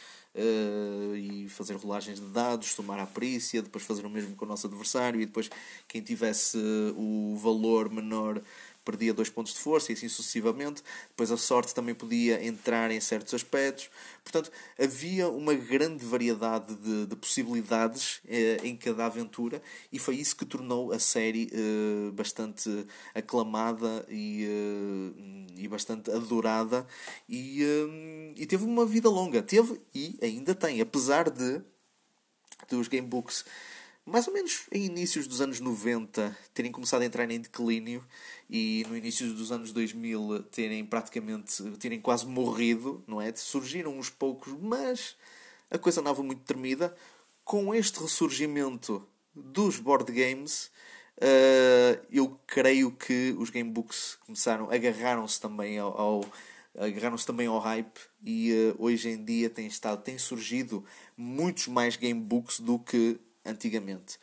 e 1.16 1.48
fazer 1.48 1.76
rolagens 1.76 2.20
de 2.20 2.28
dados, 2.28 2.74
somar 2.74 3.00
a 3.00 3.08
perícia, 3.08 3.62
depois 3.62 3.86
fazer 3.86 4.06
o 4.06 4.10
mesmo 4.10 4.36
com 4.36 4.44
o 4.44 4.48
nosso 4.48 4.68
adversário 4.68 5.22
e 5.22 5.26
depois 5.26 5.50
quem 5.88 6.02
tivesse 6.02 6.58
o 6.98 7.38
valor 7.38 7.90
menor 7.90 8.42
perdia 8.86 9.14
dois 9.14 9.30
pontos 9.30 9.54
de 9.54 9.60
força 9.60 9.92
e 9.92 9.96
assim 9.96 10.08
sucessivamente. 10.08 10.84
Depois 11.10 11.32
a 11.32 11.38
sorte 11.38 11.74
também 11.74 11.96
podia 11.96 12.46
entrar 12.46 12.92
em 12.92 13.00
certos 13.02 13.34
aspectos. 13.34 13.90
Portanto, 14.24 14.52
havia 14.80 15.28
uma 15.28 15.54
grande 15.54 16.06
variedade 16.06 16.74
de, 16.76 17.08
de 17.08 17.16
possibilidades 17.16 18.22
eh, 18.28 18.60
em 18.64 18.76
cada 18.78 19.06
aventura 19.06 19.62
e 19.92 20.00
foi 20.00 20.16
isso 20.16 20.36
que 20.36 20.46
tornou 20.46 20.92
a 20.92 21.00
série 21.00 21.50
eh, 21.52 22.12
bastante 22.12 22.86
aclamada 23.14 24.06
e, 24.10 24.46
eh, 24.46 25.62
e 25.64 25.68
bastante 25.68 26.12
adorada 26.12 26.88
e, 27.28 27.64
eh, 27.64 28.34
e 28.38 28.46
teve 28.46 28.64
uma 28.64 28.86
vida 28.86 29.10
longa. 29.10 29.42
Teve 29.42 29.82
e 29.94 30.18
ainda 30.22 30.54
tem, 30.54 30.80
apesar 30.80 31.30
de 31.30 31.62
dos 32.70 32.88
gamebooks 32.88 33.46
mais 34.06 34.28
ou 34.28 34.34
menos 34.34 34.68
em 34.72 34.86
inícios 34.86 35.28
dos 35.28 35.42
anos 35.42 35.60
90 35.60 36.38
terem 36.54 36.72
começado 36.72 37.02
a 37.02 37.06
entrar 37.06 37.30
em 37.32 37.40
declínio 37.40 38.06
e 38.48 38.86
no 38.88 38.96
início 38.96 39.34
dos 39.34 39.52
anos 39.52 39.72
2000 39.72 40.44
terem 40.44 40.86
praticamente 40.86 41.64
terem 41.80 42.00
quase 42.00 42.26
morrido, 42.28 43.04
não 43.08 43.20
é? 43.20 43.34
Surgiram 43.36 43.98
uns 43.98 44.10
poucos, 44.10 44.54
mas 44.62 45.16
a 45.72 45.78
coisa 45.80 46.02
andava 46.02 46.22
muito 46.22 46.44
tremida. 46.44 46.96
Com 47.44 47.74
este 47.74 48.00
ressurgimento 48.00 49.08
dos 49.34 49.80
board 49.80 50.12
games, 50.12 50.72
uh, 51.18 52.06
eu 52.12 52.40
creio 52.46 52.92
que 52.92 53.36
os 53.40 53.50
gamebooks 53.50 54.18
começaram, 54.26 54.70
agarraram-se 54.70 55.42
também 55.42 55.80
ao, 55.80 56.00
ao 56.00 56.26
agarraram-se 56.78 57.26
também 57.26 57.48
ao 57.48 57.58
hype 57.60 58.00
e 58.24 58.52
uh, 58.52 58.76
hoje 58.84 59.10
em 59.10 59.24
dia 59.24 59.50
tem 59.50 59.66
estado, 59.66 60.04
tem 60.04 60.18
surgido 60.18 60.84
muitos 61.18 61.68
mais 61.68 61.96
gamebooks 61.96 62.60
do 62.60 62.78
que 62.78 63.20
antigamente. 63.46 64.18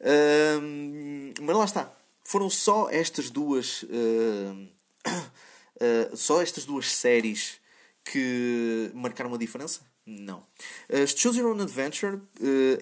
Uh, 0.00 1.42
mas 1.42 1.56
lá 1.56 1.64
está. 1.64 1.92
Foram 2.24 2.50
só 2.50 2.88
estas 2.90 3.30
duas. 3.30 3.84
Uh, 3.84 4.68
uh, 6.12 6.16
só 6.16 6.42
estas 6.42 6.64
duas 6.64 6.90
séries 6.92 7.58
que 8.04 8.90
marcaram 8.94 9.30
uma 9.30 9.38
diferença? 9.38 9.80
Não. 10.04 10.38
Uh, 10.90 11.06
Choose 11.06 11.38
Your 11.38 11.52
Own 11.54 11.62
Adventure 11.62 12.20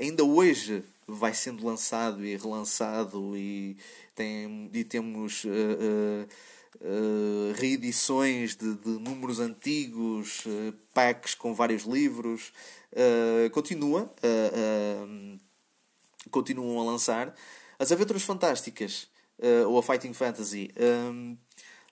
ainda 0.01 0.25
hoje 0.25 0.83
vai 1.07 1.35
sendo 1.35 1.65
lançado 1.65 2.25
e 2.25 2.37
relançado 2.37 3.37
e, 3.37 3.77
tem, 4.15 4.71
e 4.73 4.85
temos 4.85 5.45
reedições 7.59 8.57
de, 8.57 8.75
de, 8.75 8.89
números 8.89 9.39
antigos, 9.39 10.45
packs 10.95 11.35
com 11.35 11.53
vários 11.55 11.83
livros. 11.83 12.53
continua 13.53 14.11
continuam 16.31 16.81
a 16.81 16.85
lançar. 16.91 17.35
As 17.79 17.93
Aventuras 17.93 18.23
Fantásticas, 18.23 19.09
uh, 19.39 19.69
ou 19.69 19.79
a 19.79 19.83
Fighting 19.83 20.13
Fantasy, 20.13 20.71
um, 20.77 20.83
ehm, 20.83 21.39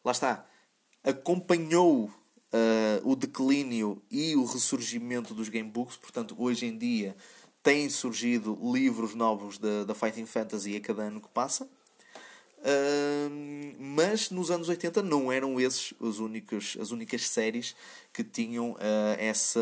lá 0.05 0.12
está, 0.12 0.47
acompanhou 1.03 2.05
uh, 2.53 3.11
o 3.11 3.17
declínio 3.17 4.03
e 4.11 4.37
o 4.37 4.45
ressurgimento 4.45 5.35
dos 5.35 5.49
gamebooks, 5.49 5.97
portanto, 5.97 6.35
hoje 6.39 6.67
em 6.67 6.77
dia 6.77 7.17
têm 7.62 7.89
surgido 7.89 8.59
livros 8.62 9.15
novos 9.15 9.59
da, 9.59 9.85
da 9.85 9.95
Fighting 9.95 10.27
Fantasy 10.27 10.77
a 10.77 10.81
cada 10.81 11.03
ano 11.03 11.21
que 11.21 11.29
passa. 11.29 11.69
Uh, 12.59 13.75
mas 13.81 14.31
nos 14.31 14.49
anos 14.51 14.69
80 14.69 15.03
não 15.03 15.33
eram 15.33 15.61
esses 15.61 15.93
os 15.99 16.21
únicos, 16.21 16.77
as 16.81 16.93
únicas 16.93 17.29
séries 17.29 17.75
que 18.12 18.23
tinham 18.23 18.73
uh, 18.73 18.79
essa 19.19 19.61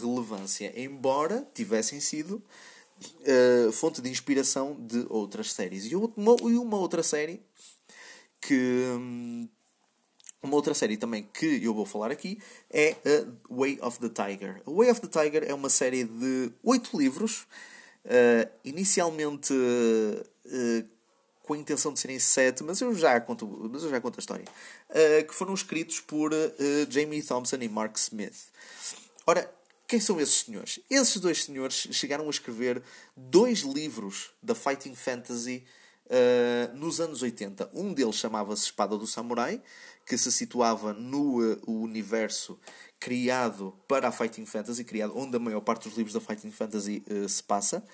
relevância, 0.00 0.72
embora 0.76 1.46
tivessem 1.54 2.00
sido 2.00 2.42
uh, 3.04 3.72
fonte 3.72 4.00
de 4.00 4.10
inspiração 4.10 4.76
de 4.78 5.06
outras 5.08 5.52
séries. 5.52 5.84
E 5.90 5.96
uma, 5.96 6.36
e 6.42 6.56
uma 6.56 6.78
outra 6.78 7.02
série 7.02 7.42
que. 8.40 8.54
Um, 8.54 9.48
uma 10.42 10.56
outra 10.56 10.74
série 10.74 10.96
também 10.96 11.28
que 11.32 11.64
eu 11.64 11.72
vou 11.72 11.86
falar 11.86 12.10
aqui 12.10 12.36
é 12.68 12.96
a 13.06 13.54
Way 13.54 13.78
of 13.80 14.00
the 14.00 14.08
Tiger. 14.08 14.60
A 14.66 14.70
Way 14.70 14.90
of 14.90 15.00
the 15.00 15.06
Tiger 15.06 15.44
é 15.46 15.54
uma 15.54 15.68
série 15.68 16.02
de 16.02 16.50
oito 16.64 16.98
livros, 16.98 17.46
uh, 18.04 18.50
inicialmente 18.64 19.52
uh, 19.52 20.88
com 21.44 21.54
a 21.54 21.58
intenção 21.58 21.92
de 21.92 22.00
serem 22.00 22.18
sete, 22.18 22.64
mas 22.64 22.80
eu 22.80 22.92
já 22.92 23.20
conto, 23.20 23.46
mas 23.72 23.84
eu 23.84 23.90
já 23.90 24.00
conto 24.00 24.18
a 24.18 24.20
história, 24.20 24.44
uh, 24.90 25.26
que 25.26 25.32
foram 25.32 25.54
escritos 25.54 26.00
por 26.00 26.32
Jamie 26.90 27.22
Thompson 27.22 27.58
e 27.60 27.68
Mark 27.68 27.96
Smith. 27.96 28.48
Ora, 29.24 29.48
quem 29.92 30.00
são 30.00 30.18
esses 30.18 30.36
senhores? 30.36 30.80
Esses 30.88 31.20
dois 31.20 31.44
senhores 31.44 31.86
chegaram 31.90 32.26
a 32.26 32.30
escrever 32.30 32.82
dois 33.14 33.58
livros 33.58 34.30
da 34.42 34.54
Fighting 34.54 34.94
Fantasy 34.94 35.66
uh, 36.06 36.74
nos 36.74 36.98
anos 36.98 37.20
80. 37.20 37.70
Um 37.74 37.92
deles 37.92 38.14
chamava-se 38.14 38.62
Espada 38.62 38.96
do 38.96 39.06
Samurai, 39.06 39.60
que 40.06 40.16
se 40.16 40.32
situava 40.32 40.94
no 40.94 41.42
uh, 41.42 41.60
universo 41.66 42.58
criado 42.98 43.78
para 43.86 44.08
a 44.08 44.12
Fighting 44.12 44.46
Fantasy, 44.46 44.82
criado 44.82 45.12
onde 45.14 45.36
a 45.36 45.38
maior 45.38 45.60
parte 45.60 45.86
dos 45.86 45.98
livros 45.98 46.14
da 46.14 46.22
Fighting 46.22 46.52
Fantasy 46.52 47.04
uh, 47.10 47.28
se 47.28 47.42
passa. 47.42 47.84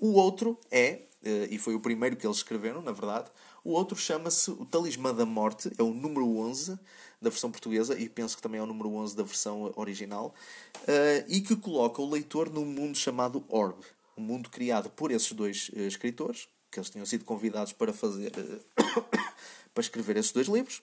O 0.00 0.14
outro 0.14 0.58
é, 0.70 1.02
e 1.50 1.58
foi 1.58 1.74
o 1.74 1.80
primeiro 1.80 2.16
que 2.16 2.26
eles 2.26 2.38
escreveram, 2.38 2.80
na 2.80 2.92
verdade, 2.92 3.30
o 3.62 3.72
outro 3.72 3.94
chama-se 3.96 4.50
O 4.50 4.64
Talismã 4.64 5.14
da 5.14 5.26
Morte, 5.26 5.70
é 5.78 5.82
o 5.82 5.92
número 5.92 6.38
11, 6.38 6.78
da 7.20 7.28
versão 7.28 7.50
portuguesa 7.50 7.98
e 7.98 8.08
penso 8.08 8.36
que 8.36 8.42
também 8.42 8.58
é 8.58 8.62
o 8.62 8.66
número 8.66 8.90
11 8.94 9.14
da 9.14 9.22
versão 9.22 9.72
original, 9.76 10.34
uh, 10.82 11.24
e 11.28 11.40
que 11.40 11.54
coloca 11.54 12.00
o 12.00 12.08
leitor 12.08 12.50
num 12.50 12.64
mundo 12.64 12.96
chamado 12.96 13.44
Orb, 13.48 13.76
um 14.16 14.22
mundo 14.22 14.48
criado 14.48 14.88
por 14.88 15.10
esses 15.10 15.32
dois 15.32 15.68
uh, 15.70 15.80
escritores, 15.80 16.48
que 16.70 16.78
eles 16.78 16.88
tinham 16.88 17.04
sido 17.04 17.24
convidados 17.24 17.72
para 17.72 17.92
fazer 17.92 18.32
para 19.74 19.82
escrever 19.82 20.16
esses 20.16 20.32
dois 20.32 20.46
livros. 20.46 20.82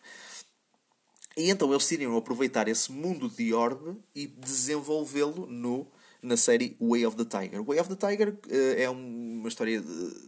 E 1.36 1.50
então 1.50 1.70
eles 1.70 1.84
decidiram 1.84 2.18
aproveitar 2.18 2.68
esse 2.68 2.92
mundo 2.92 3.30
de 3.30 3.54
Orb 3.54 3.98
e 4.14 4.28
desenvolvê-lo 4.28 5.46
no, 5.48 5.88
na 6.28 6.38
série 6.38 6.78
Way 6.80 7.06
of 7.06 7.18
the 7.18 7.26
Tiger. 7.26 7.64
Way 7.64 7.80
of 7.80 7.96
the 7.96 7.96
Tiger 7.96 8.30
uh, 8.30 8.76
é 8.78 8.90
uma 8.90 9.48
história. 9.48 9.82
De, 9.82 9.88
uh, 9.88 10.28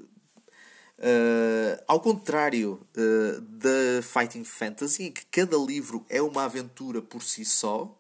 ao 1.88 2.00
contrário 2.00 2.82
uh, 2.98 3.42
da 3.42 4.02
Fighting 4.02 4.44
Fantasy, 4.44 5.04
em 5.04 5.12
que 5.12 5.26
cada 5.26 5.58
livro 5.58 6.06
é 6.10 6.22
uma 6.22 6.46
aventura 6.46 7.02
por 7.02 7.22
si 7.22 7.46
só, 7.46 7.96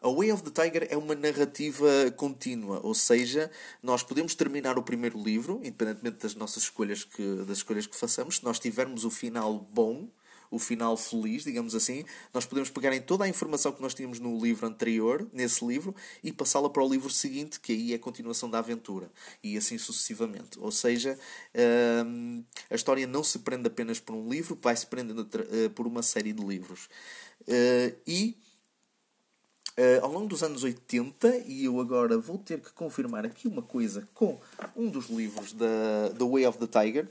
a 0.00 0.08
Way 0.08 0.30
of 0.30 0.44
the 0.44 0.50
Tiger 0.50 0.86
é 0.90 0.96
uma 0.96 1.16
narrativa 1.16 1.88
contínua, 2.16 2.80
ou 2.84 2.94
seja, 2.94 3.50
nós 3.82 4.00
podemos 4.00 4.32
terminar 4.32 4.78
o 4.78 4.82
primeiro 4.82 5.20
livro, 5.20 5.60
independentemente 5.64 6.18
das 6.18 6.36
nossas 6.36 6.62
escolhas 6.62 7.02
que, 7.02 7.34
das 7.44 7.58
escolhas 7.58 7.84
que 7.84 7.96
façamos, 7.96 8.36
se 8.36 8.44
nós 8.44 8.60
tivermos 8.60 9.04
o 9.04 9.10
final 9.10 9.58
bom, 9.58 10.08
o 10.50 10.58
final 10.58 10.96
feliz, 10.96 11.44
digamos 11.44 11.74
assim, 11.74 12.04
nós 12.32 12.46
podemos 12.46 12.70
pegar 12.70 12.94
em 12.94 13.00
toda 13.00 13.24
a 13.24 13.28
informação 13.28 13.72
que 13.72 13.82
nós 13.82 13.94
tínhamos 13.94 14.18
no 14.18 14.38
livro 14.38 14.66
anterior, 14.66 15.26
nesse 15.32 15.64
livro, 15.64 15.94
e 16.22 16.32
passá-la 16.32 16.70
para 16.70 16.82
o 16.82 16.88
livro 16.88 17.10
seguinte, 17.10 17.60
que 17.60 17.72
aí 17.72 17.92
é 17.92 17.96
a 17.96 17.98
continuação 17.98 18.48
da 18.48 18.58
aventura, 18.58 19.10
e 19.42 19.56
assim 19.56 19.78
sucessivamente. 19.78 20.58
Ou 20.58 20.70
seja, 20.70 21.18
hum, 22.06 22.42
a 22.70 22.74
história 22.74 23.06
não 23.06 23.22
se 23.22 23.40
prende 23.40 23.66
apenas 23.66 24.00
por 24.00 24.14
um 24.14 24.28
livro, 24.28 24.58
vai 24.60 24.76
se 24.76 24.86
prendendo 24.86 25.28
eh, 25.50 25.68
por 25.70 25.86
uma 25.86 26.02
série 26.02 26.32
de 26.32 26.44
livros. 26.44 26.88
Eh, 27.46 27.94
e 28.06 28.36
Uh, 29.78 30.02
ao 30.02 30.10
longo 30.10 30.26
dos 30.26 30.42
anos 30.42 30.64
80, 30.64 31.44
e 31.46 31.66
eu 31.66 31.78
agora 31.78 32.18
vou 32.18 32.36
ter 32.36 32.60
que 32.60 32.72
confirmar 32.72 33.24
aqui 33.24 33.46
uma 33.46 33.62
coisa 33.62 34.08
com 34.12 34.36
um 34.74 34.90
dos 34.90 35.08
livros 35.08 35.52
da, 35.52 36.10
The 36.18 36.24
Way 36.24 36.46
of 36.46 36.58
the 36.58 36.66
Tiger, 36.66 37.08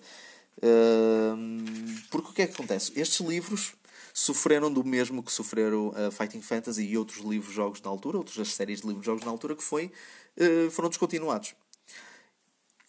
porque 2.10 2.30
o 2.30 2.34
que 2.34 2.42
é 2.42 2.48
que 2.48 2.54
acontece? 2.54 2.92
Estes 3.00 3.26
livros 3.26 3.74
sofreram 4.14 4.74
do 4.74 4.84
mesmo 4.84 5.22
que 5.22 5.32
sofreram 5.32 5.94
a 5.96 6.08
uh, 6.08 6.12
Fighting 6.12 6.42
Fantasy 6.42 6.84
e 6.84 6.98
outros 6.98 7.24
livros 7.24 7.54
jogos 7.54 7.80
na 7.82 7.90
altura, 7.90 8.18
outras 8.18 8.54
séries 8.54 8.82
de 8.82 8.88
livros 8.88 9.06
jogos 9.06 9.24
na 9.24 9.30
altura, 9.30 9.56
que 9.56 9.64
foi, 9.64 9.92
eh, 10.36 10.70
foram 10.72 10.90
descontinuados. 10.90 11.54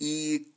E 0.01 0.51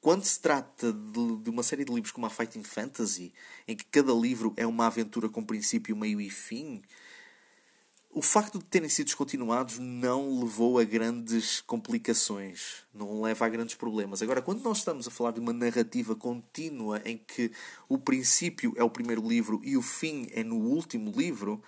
quando 0.00 0.24
se 0.24 0.40
trata 0.40 0.92
de, 0.92 1.36
de, 1.42 1.50
uma 1.50 1.62
série 1.62 1.84
de 1.84 1.92
livros 1.92 2.10
como 2.10 2.24
a 2.24 2.30
Fighting 2.30 2.62
Fantasy, 2.62 3.34
em 3.66 3.76
que 3.76 3.84
cada 3.84 4.14
livro 4.14 4.54
é 4.56 4.66
uma 4.66 4.86
aventura 4.86 5.28
com 5.28 5.44
princípio, 5.44 5.94
meio 5.94 6.20
e 6.20 6.30
fim, 6.30 6.82
o 8.18 8.22
facto 8.22 8.58
de 8.58 8.64
terem 8.64 8.88
sido 8.88 9.06
descontinuados 9.06 9.78
não 9.78 10.40
levou 10.40 10.80
a 10.80 10.82
grandes 10.82 11.60
complicações, 11.60 12.78
não 12.92 13.22
leva 13.22 13.46
a 13.46 13.48
grandes 13.48 13.76
problemas. 13.76 14.20
Agora, 14.20 14.42
quando 14.42 14.60
nós 14.60 14.78
estamos 14.78 15.06
a 15.06 15.10
falar 15.12 15.30
de 15.30 15.38
uma 15.38 15.52
narrativa 15.52 16.16
contínua 16.16 17.00
em 17.04 17.16
que 17.16 17.52
o 17.88 17.96
princípio 17.96 18.74
é 18.76 18.82
o 18.82 18.90
primeiro 18.90 19.24
livro 19.24 19.60
e 19.62 19.76
o 19.76 19.82
fim 19.82 20.26
é 20.32 20.42
no 20.42 20.56
último 20.56 21.12
livro, 21.16 21.62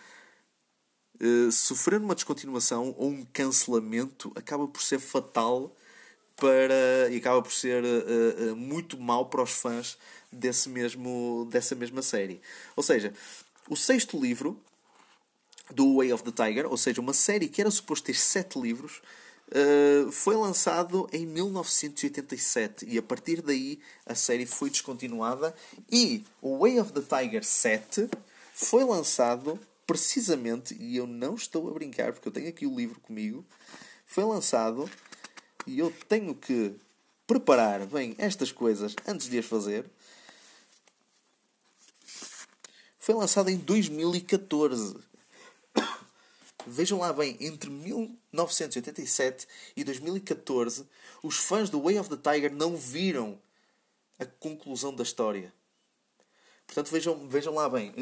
uh, 1.23 1.53
sofrer 1.53 2.01
uma 2.01 2.17
descontinuação 2.17 2.97
ou 2.99 3.11
um 3.11 3.25
cancelamento 3.33 4.33
acaba 4.35 4.67
por 4.67 4.83
ser 4.83 4.99
fatal 4.99 5.73
para 6.35 7.13
e 7.13 7.19
acaba 7.19 7.41
por 7.41 7.53
ser 7.53 7.85
uh, 7.85 8.51
uh, 8.51 8.57
muito 8.57 8.99
mau 8.99 9.27
para 9.27 9.45
os 9.45 9.53
fãs 9.53 9.97
desse 10.33 10.69
mesmo, 10.69 11.47
dessa 11.49 11.77
mesma 11.77 12.03
série. 12.03 12.41
Ou 12.75 12.83
seja, 12.83 13.15
o 13.69 13.77
sexto 13.77 14.21
livro 14.21 14.61
do 15.75 15.97
Way 15.97 16.13
of 16.13 16.25
the 16.25 16.33
Tiger, 16.33 16.67
ou 16.67 16.77
seja, 16.77 17.01
uma 17.01 17.13
série 17.13 17.49
que 17.49 17.61
era 17.61 17.71
suposto 17.71 18.07
ter 18.07 18.15
sete 18.15 18.59
livros, 18.59 19.01
uh, 19.49 20.11
foi 20.11 20.37
lançado 20.37 21.09
em 21.13 21.27
1987 21.27 22.87
e 22.89 22.99
a 22.99 23.03
partir 23.03 23.43
daí 23.43 23.81
a 24.07 24.15
série 24.15 24.47
foi 24.47 24.71
descontinuada 24.71 25.55
e 25.91 26.25
o 26.41 26.59
Way 26.59 26.81
of 26.81 26.93
the 26.93 27.01
Tiger 27.01 27.45
7 27.45 28.09
foi 28.55 28.85
lançado 28.85 29.59
precisamente, 29.87 30.77
e 30.79 30.97
eu 30.97 31.07
não 31.07 31.35
estou 31.35 31.69
a 31.69 31.73
brincar 31.73 32.13
porque 32.13 32.29
eu 32.29 32.33
tenho 32.33 32.49
aqui 32.49 32.65
o 32.65 32.77
livro 32.77 33.01
comigo, 33.01 33.45
foi 34.07 34.23
lançado 34.23 34.89
e 35.67 35.79
eu 35.79 35.93
tenho 36.09 36.35
que 36.35 36.73
preparar 37.27 37.87
bem 37.87 38.15
estas 38.19 38.53
coisas 38.53 38.95
antes 39.07 39.29
de 39.29 39.39
as 39.39 39.47
fazer. 39.47 39.85
Foi 42.99 43.15
lançado 43.15 43.49
em 43.51 43.57
2014 43.57 44.97
Vejam 46.71 47.01
lá 47.01 47.13
bem, 47.13 47.37
entre 47.41 47.69
1987 47.69 49.49
e 49.77 49.83
2014, 49.83 50.87
os 51.21 51.37
fãs 51.37 51.69
do 51.69 51.83
Way 51.83 51.99
of 51.99 52.09
the 52.09 52.17
Tiger 52.17 52.55
não 52.55 52.77
viram 52.77 53.37
a 54.21 54.25
conclusão 54.25 54.95
da 54.95 55.03
história. 55.03 55.53
Portanto, 56.67 56.93
vejam, 56.93 57.29
vejam 57.29 57.53
lá 57.53 57.69
bem. 57.69 57.93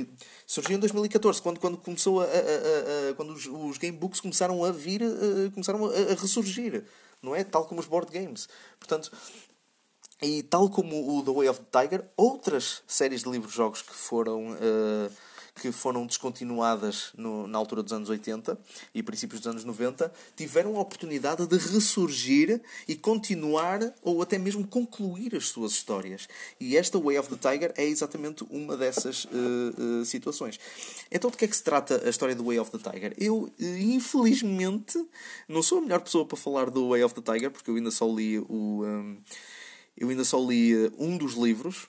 Surgiu 0.47 0.77
em 0.77 0.81
2014, 0.81 1.41
quando, 1.41 1.59
quando 1.59 1.79
começou 1.79 2.21
a, 2.21 2.25
a, 2.25 2.29
a, 2.29 3.11
a 3.11 3.15
quando 3.15 3.33
os, 3.33 3.47
os 3.47 3.79
gamebooks 3.79 4.21
começaram 4.21 4.63
a 4.63 4.71
vir, 4.71 5.01
começaram 5.55 5.87
a, 5.87 6.15
ressurgir. 6.21 6.85
Não 7.23 7.35
é? 7.35 7.43
Tal 7.45 7.65
como 7.65 7.81
os 7.81 7.87
board 7.87 8.13
games. 8.13 8.51
Portanto, 8.79 9.11
e 10.21 10.43
tal 10.43 10.69
como 10.69 11.17
o 11.17 11.23
The 11.25 11.33
Way 11.33 11.49
of 11.49 11.61
the 11.61 11.81
Tiger, 11.81 12.05
outras 12.19 12.83
séries 12.87 13.23
de 13.23 13.31
livros-jogos 13.31 13.81
que 13.81 13.95
foram. 13.95 14.53
Uh, 14.53 15.11
que 15.59 15.73
foram 15.73 16.07
descontinuadas 16.07 17.11
no, 17.17 17.47
na 17.47 17.59
altura 17.59 17.83
dos 17.83 17.93
anos 17.93 18.09
80 18.09 18.59
e 18.95 19.03
princípios 19.03 19.41
dos 19.41 19.49
anos 19.49 19.65
90, 19.65 20.13
tiveram 20.37 20.77
a 20.77 20.81
oportunidade 20.81 21.47
de 21.47 21.57
ressurgir 21.57 22.61
e 22.87 22.95
continuar 22.95 23.81
ou 24.03 24.23
até 24.23 24.39
mesmo 24.39 24.67
concluir 24.67 25.35
as 25.35 25.49
suas 25.49 25.73
histórias. 25.73 26.29
E 26.61 26.77
esta 26.77 26.99
Way 26.99 27.19
of 27.19 27.35
the 27.35 27.51
Tiger 27.51 27.73
é 27.77 27.85
exatamente 27.85 28.45
uma 28.51 28.77
dessas 28.77 29.25
uh, 29.25 30.01
uh, 30.01 30.05
situações. 30.05 30.59
Então, 31.11 31.31
de 31.31 31.37
que 31.37 31.45
é 31.45 31.49
que 31.49 31.57
se 31.57 31.63
trata 31.63 32.03
a 32.05 32.09
história 32.09 32.35
do 32.35 32.45
Way 32.45 32.59
of 32.61 32.71
the 32.71 32.91
Tiger? 32.91 33.15
Eu, 33.19 33.45
uh, 33.45 33.53
infelizmente, 33.59 35.05
não 35.49 35.63
sou 35.63 35.79
a 35.79 35.81
melhor 35.81 36.01
pessoa 36.01 36.25
para 36.25 36.37
falar 36.37 36.71
do 36.71 36.91
Way 36.91 37.05
of 37.05 37.15
the 37.15 37.33
Tiger, 37.33 37.51
porque 37.51 37.71
eu 37.71 37.77
ainda 37.77 37.91
só 37.91 38.07
li 38.07 38.39
o. 38.39 38.85
Um, 38.85 39.19
eu 39.97 40.11
ainda 40.11 40.25
só 40.25 40.39
li 40.39 40.93
um 40.97 41.19
dos 41.19 41.35
livros, 41.35 41.89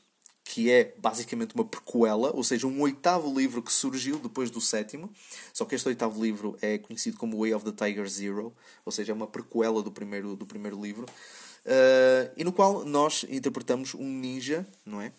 que 0.49 0.71
é 0.71 0.95
basicamente 0.97 1.53
uma 1.53 1.63
prequela, 1.63 2.35
ou 2.35 2.43
seja, 2.43 2.65
um 2.65 2.81
oitavo 2.81 3.31
livro 3.39 3.61
que 3.61 3.71
surgiu 3.71 4.17
depois 4.17 4.49
do 4.49 4.59
sétimo. 4.59 5.07
Só 5.53 5.63
que 5.63 5.75
este 5.75 5.87
oitavo 5.87 6.19
livro 6.19 6.57
é 6.59 6.79
conhecido 6.79 7.17
como 7.17 7.41
Way 7.41 7.53
of 7.53 7.71
the 7.71 7.71
Tiger 7.71 8.09
Zero, 8.09 8.51
ou 8.83 8.91
seja, 8.91 9.11
é 9.11 9.15
uma 9.15 9.27
prequela 9.27 9.83
do 9.83 9.91
primeiro, 9.91 10.35
do 10.35 10.47
primeiro 10.47 10.81
livro, 10.81 11.05
uh, 11.05 12.33
e 12.35 12.43
no 12.43 12.51
qual 12.51 12.83
nós 12.83 13.27
interpretamos 13.29 13.93
um 13.93 14.03
ninja, 14.03 14.65
não 14.83 14.99
é? 14.99 15.11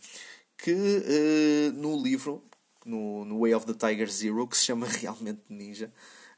Que 0.59 0.73
uh, 0.73 1.73
no 1.75 2.03
livro, 2.03 2.43
no, 2.85 3.25
no 3.25 3.39
Way 3.43 3.55
of 3.55 3.73
the 3.73 3.75
Tiger 3.75 4.11
Zero, 4.11 4.49
que 4.49 4.57
se 4.57 4.65
chama 4.65 4.89
realmente 4.91 5.43
Ninja, 5.49 5.93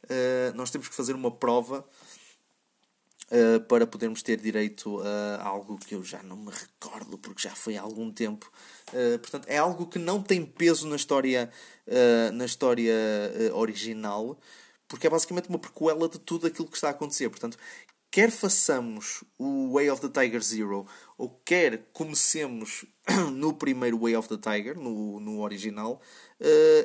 uh, 0.04 0.54
nós 0.54 0.70
temos 0.70 0.86
que 0.86 0.94
fazer 0.94 1.14
uma 1.14 1.30
prova 1.30 1.82
uh, 3.32 3.60
para 3.60 3.86
podermos 3.86 4.22
ter 4.22 4.38
direito 4.40 5.00
a 5.00 5.46
algo 5.46 5.78
que 5.78 5.94
eu 5.94 6.04
já 6.04 6.22
não 6.22 6.36
me 6.36 6.50
recordo 6.50 7.16
porque 7.18 7.42
já 7.42 7.54
foi 7.54 7.76
há 7.76 7.82
algum 7.82 8.12
tempo. 8.12 8.50
Uh, 8.88 9.18
portanto, 9.18 9.48
é 9.48 9.56
algo 9.56 9.86
que 9.86 9.98
não 9.98 10.22
tem 10.22 10.44
peso 10.44 10.86
na 10.86 10.96
história, 10.96 11.50
uh, 11.86 12.32
na 12.32 12.44
história 12.44 12.94
original, 13.54 14.38
porque 14.86 15.06
é 15.06 15.10
basicamente 15.10 15.48
uma 15.48 15.58
prequela 15.58 16.08
de 16.08 16.18
tudo 16.18 16.46
aquilo 16.46 16.68
que 16.68 16.76
está 16.76 16.88
a 16.88 16.90
acontecer. 16.90 17.30
Portanto, 17.30 17.56
quer 18.10 18.30
façamos 18.30 19.24
o 19.38 19.72
Way 19.72 19.90
of 19.90 20.06
the 20.06 20.08
Tiger 20.08 20.42
Zero 20.42 20.86
ou 21.16 21.30
quer 21.44 21.86
comecemos 21.94 22.84
no 23.32 23.54
primeiro 23.54 23.98
Way 23.98 24.16
of 24.16 24.28
the 24.28 24.36
Tiger, 24.36 24.76
no, 24.76 25.18
no 25.18 25.40
original, 25.40 26.00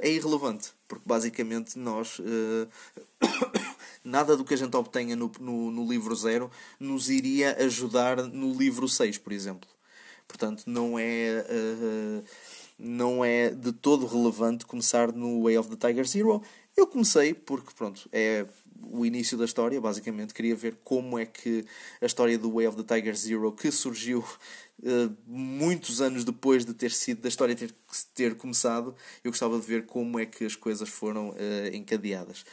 é 0.02 0.10
irrelevante. 0.10 0.72
Porque 0.88 1.04
basicamente 1.06 1.78
nós. 1.78 2.22
Nada 4.04 4.38
do 4.38 4.44
que 4.44 4.54
a 4.54 4.58
gente 4.58 4.76
obtenha 4.76 5.16
no, 5.16 5.32
no, 5.40 5.72
no, 5.72 5.88
livro 5.88 6.16
0 6.16 6.50
nos 6.80 7.10
iria 7.10 7.56
ajudar 7.64 8.18
no 8.24 8.54
livro 8.54 8.88
6, 8.88 9.18
por 9.18 9.34
exemplo. 9.34 9.70
Portanto, 10.28 10.64
não 10.66 10.98
é. 10.98 11.46
Uh, 11.50 12.24
não 12.80 13.26
é 13.26 13.50
de 13.50 13.72
todo 13.72 14.06
relevante 14.06 14.66
começar 14.66 15.12
no 15.12 15.44
Way 15.44 15.58
of 15.58 15.76
the 15.76 15.88
Tiger 15.88 16.06
Zero. 16.06 16.44
Eu 16.76 16.86
comecei 16.86 17.34
porque, 17.34 17.72
pronto, 17.76 18.08
é 18.12 18.46
o 18.92 19.06
início 19.06 19.38
da 19.38 19.46
história, 19.46 19.82
basicamente. 19.82 20.34
Queria 20.34 20.56
ver 20.56 20.78
como 20.84 21.18
é 21.18 21.26
que 21.26 21.66
a 22.00 22.06
história 22.06 22.38
do 22.38 22.52
Way 22.52 22.68
of 22.68 22.84
the 22.84 22.96
Tiger 22.96 23.16
Zero, 23.16 23.52
que 23.52 23.72
surgiu 23.72 24.20
uh, 24.20 25.16
muitos 25.26 26.02
anos 26.02 26.24
depois 26.24 26.66
de 26.66 26.74
ter 26.74 26.92
sido, 26.92 27.22
da 27.22 27.30
história 27.30 27.56
ter, 27.56 27.74
ter 28.14 28.36
começado, 28.36 28.96
eu 29.24 29.32
gostava 29.32 29.60
de 29.60 29.66
ver 29.66 29.88
como 29.88 30.20
é 30.20 30.26
que 30.28 30.46
as 30.46 30.56
coisas 30.56 30.88
foram 30.88 31.30
uh, 31.30 31.36
encadeadas. 31.74 32.46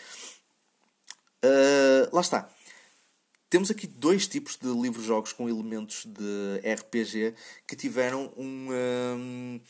Uh, 1.45 2.09
lá 2.11 2.23
está. 2.23 2.49
Temos 3.51 3.71
aqui 3.71 3.87
dois 3.87 4.27
tipos 4.27 4.57
de 4.57 4.67
livros-jogos 4.67 5.35
com 5.35 5.47
elementos 5.47 6.07
de 6.07 6.59
RPG 6.67 7.35
que 7.67 7.77
tiveram 7.77 8.33
um, 8.35 8.69
um 8.73 9.61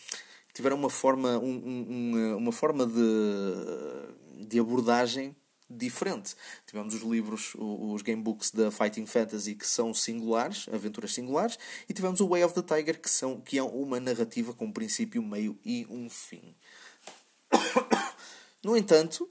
tiveram 0.54 0.76
uma 0.76 0.88
forma, 0.88 1.37
um, 1.38 1.62
um, 1.66 2.37
uma 2.37 2.52
forma 2.52 2.87
de, 2.87 4.46
de 4.46 4.60
abordagem 4.60 5.34
diferente. 5.68 6.37
Tivemos 6.64 6.94
os 6.94 7.02
livros, 7.02 7.52
os 7.56 8.02
gamebooks 8.02 8.52
da 8.52 8.70
Fighting 8.70 9.06
Fantasy 9.06 9.56
que 9.56 9.66
são 9.66 9.92
singulares, 9.92 10.68
aventuras 10.72 11.12
singulares, 11.12 11.58
e 11.88 11.92
tivemos 11.92 12.20
o 12.20 12.28
Way 12.28 12.44
of 12.44 12.54
the 12.54 12.62
Tiger 12.62 13.00
que, 13.00 13.10
são, 13.10 13.40
que 13.40 13.58
é 13.58 13.62
uma 13.62 13.98
narrativa 13.98 14.54
com 14.54 14.66
um 14.66 14.72
princípio, 14.72 15.22
meio 15.22 15.58
e 15.64 15.87
um 15.90 16.08
fim. 16.08 16.54
No 18.62 18.74
entanto, 18.74 19.28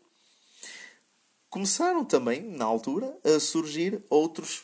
começaram 1.53 2.03
também, 2.03 2.41
na 2.41 2.65
altura, 2.65 3.15
a 3.23 3.39
surgir 3.39 4.03
outros 4.09 4.63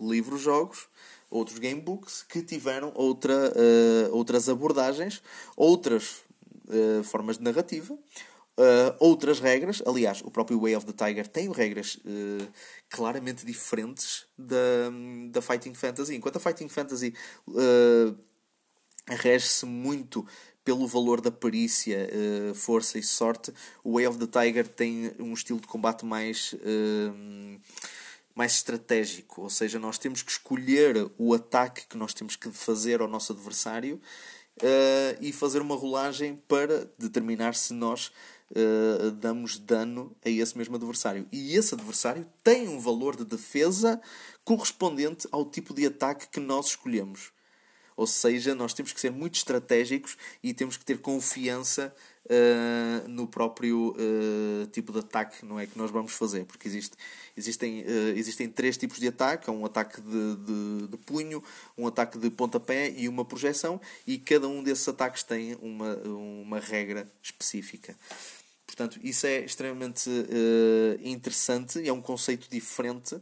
livros-jogos, 0.00 0.86
outros 1.28 1.58
gamebooks 1.58 2.22
que 2.22 2.42
tiveram 2.42 2.92
outra, 2.94 3.34
uh, 3.34 4.14
outras 4.14 4.48
abordagens, 4.48 5.20
outras 5.56 6.22
uh, 6.68 7.02
formas 7.02 7.38
de 7.38 7.42
narrativa, 7.42 7.92
uh, 7.92 8.94
outras 9.00 9.40
regras. 9.40 9.82
Aliás, 9.84 10.22
o 10.22 10.30
próprio 10.30 10.60
Way 10.60 10.76
of 10.76 10.86
the 10.86 10.92
Tiger 10.92 11.26
tem 11.26 11.50
regras 11.50 11.98
claramente 12.88 13.44
diferentes 13.44 14.24
da, 14.38 14.92
da 15.32 15.42
Fighting 15.42 15.74
Fantasy. 15.74 16.14
Enquanto 16.14 16.36
a 16.36 16.40
Fighting 16.40 16.68
Fantasy 16.68 17.14
rege-se 19.08 19.66
muito 19.66 20.24
pelo 20.68 20.86
valor 20.86 21.22
da 21.22 21.30
perícia, 21.30 22.10
uh, 22.12 22.54
força 22.54 22.98
e 22.98 23.02
sorte, 23.02 23.50
o 23.82 23.94
Way 23.94 24.06
of 24.06 24.18
the 24.18 24.26
Tiger 24.26 24.68
tem 24.68 25.10
um 25.18 25.32
estilo 25.32 25.58
de 25.58 25.66
combate 25.66 26.04
mais, 26.04 26.52
uh, 26.52 27.58
mais 28.34 28.52
estratégico. 28.52 29.40
Ou 29.40 29.48
seja, 29.48 29.78
nós 29.78 29.96
temos 29.96 30.20
que 30.20 30.30
escolher 30.30 31.10
o 31.16 31.32
ataque 31.32 31.86
que 31.86 31.96
nós 31.96 32.12
temos 32.12 32.36
que 32.36 32.50
fazer 32.50 33.00
ao 33.00 33.08
nosso 33.08 33.32
adversário 33.32 33.98
uh, 34.58 35.16
e 35.22 35.32
fazer 35.32 35.62
uma 35.62 35.74
rolagem 35.74 36.36
para 36.46 36.86
determinar 36.98 37.54
se 37.54 37.72
nós 37.72 38.12
damos 39.20 39.58
dano 39.58 40.16
a 40.24 40.30
esse 40.30 40.56
mesmo 40.56 40.76
adversário. 40.76 41.26
E 41.30 41.54
esse 41.54 41.74
adversário 41.74 42.26
tem 42.42 42.66
um 42.66 42.78
valor 42.78 43.14
de 43.14 43.22
defesa 43.22 44.00
correspondente 44.42 45.28
ao 45.30 45.44
tipo 45.44 45.74
de 45.74 45.84
ataque 45.84 46.28
que 46.28 46.40
nós 46.40 46.68
escolhemos. 46.68 47.30
Ou 47.98 48.06
seja, 48.06 48.54
nós 48.54 48.72
temos 48.72 48.92
que 48.92 49.00
ser 49.00 49.10
muito 49.10 49.34
estratégicos 49.34 50.16
e 50.40 50.54
temos 50.54 50.76
que 50.76 50.84
ter 50.84 50.98
confiança 50.98 51.92
uh, 52.26 53.08
no 53.08 53.26
próprio 53.26 53.90
uh, 53.90 54.66
tipo 54.68 54.92
de 54.92 55.00
ataque 55.00 55.44
não 55.44 55.58
é, 55.58 55.66
que 55.66 55.76
nós 55.76 55.90
vamos 55.90 56.12
fazer. 56.12 56.44
Porque 56.44 56.68
existe, 56.68 56.96
existem, 57.36 57.80
uh, 57.82 58.16
existem 58.16 58.48
três 58.48 58.76
tipos 58.76 59.00
de 59.00 59.08
ataque: 59.08 59.50
um 59.50 59.66
ataque 59.66 60.00
de, 60.00 60.36
de, 60.36 60.86
de, 60.86 60.96
punho, 60.98 61.42
um 61.76 61.88
ataque 61.88 62.16
de 62.18 62.30
pontapé 62.30 62.88
e 62.96 63.08
uma 63.08 63.24
projeção, 63.24 63.80
e 64.06 64.16
cada 64.16 64.46
um 64.46 64.62
desses 64.62 64.86
ataques 64.86 65.24
tem 65.24 65.56
uma, 65.60 65.96
uma 65.96 66.60
regra 66.60 67.04
específica. 67.20 67.96
Portanto, 68.64 69.00
isso 69.02 69.26
é 69.26 69.40
extremamente 69.40 70.08
interessante 71.02 71.88
é 71.88 71.92
um 71.92 72.02
conceito 72.02 72.48
diferente 72.48 73.16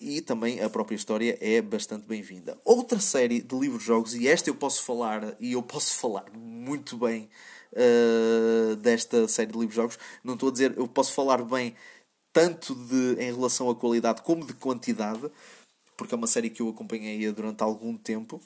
e 0.00 0.20
também 0.20 0.60
a 0.60 0.68
própria 0.68 0.96
história 0.96 1.38
é 1.40 1.62
bastante 1.62 2.06
bem-vinda. 2.06 2.58
Outra 2.64 2.98
série 2.98 3.40
de 3.40 3.56
livros-jogos, 3.56 4.14
e 4.14 4.28
esta 4.28 4.50
eu 4.50 4.54
posso 4.54 4.82
falar, 4.82 5.36
e 5.40 5.52
eu 5.52 5.62
posso 5.62 5.96
falar 5.96 6.24
muito 6.32 6.96
bem 6.96 7.28
uh, 7.72 8.76
desta 8.76 9.26
série 9.28 9.52
de 9.52 9.58
livros-jogos, 9.58 9.98
não 10.22 10.34
estou 10.34 10.48
a 10.48 10.52
dizer, 10.52 10.76
eu 10.76 10.88
posso 10.88 11.12
falar 11.12 11.42
bem 11.42 11.74
tanto 12.32 12.74
de, 12.74 13.22
em 13.22 13.32
relação 13.32 13.70
à 13.70 13.74
qualidade 13.74 14.22
como 14.22 14.44
de 14.44 14.54
quantidade, 14.54 15.30
porque 15.96 16.14
é 16.14 16.16
uma 16.16 16.26
série 16.26 16.50
que 16.50 16.60
eu 16.60 16.68
acompanhei 16.68 17.30
durante 17.32 17.62
algum 17.62 17.96
tempo, 17.96 18.40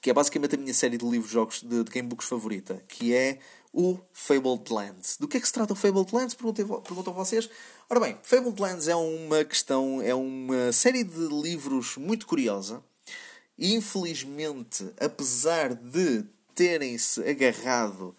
que 0.00 0.10
é 0.10 0.12
basicamente 0.12 0.56
a 0.56 0.58
minha 0.58 0.74
série 0.74 0.98
de 0.98 1.04
livros-jogos 1.04 1.62
de, 1.62 1.84
de 1.84 1.90
gamebooks 1.90 2.28
favorita, 2.28 2.82
que 2.88 3.14
é 3.14 3.38
o 3.76 4.00
Fabled 4.10 4.72
Lands. 4.72 5.18
Do 5.20 5.28
que 5.28 5.36
é 5.36 5.40
que 5.40 5.46
se 5.46 5.52
trata 5.52 5.74
o 5.74 5.76
Fabled 5.76 6.14
Lands? 6.14 6.34
Perguntam 6.34 7.12
vocês. 7.12 7.50
Ora 7.90 8.00
bem, 8.00 8.16
Fabled 8.22 8.58
Lands 8.58 8.88
é 8.88 8.96
uma 8.96 9.44
questão, 9.44 10.00
é 10.00 10.14
uma 10.14 10.72
série 10.72 11.04
de 11.04 11.28
livros 11.28 11.98
muito 11.98 12.26
curiosa. 12.26 12.82
E 13.58 13.74
infelizmente, 13.74 14.90
apesar 14.98 15.74
de 15.74 16.24
terem-se 16.54 17.22
agarrado 17.28 18.16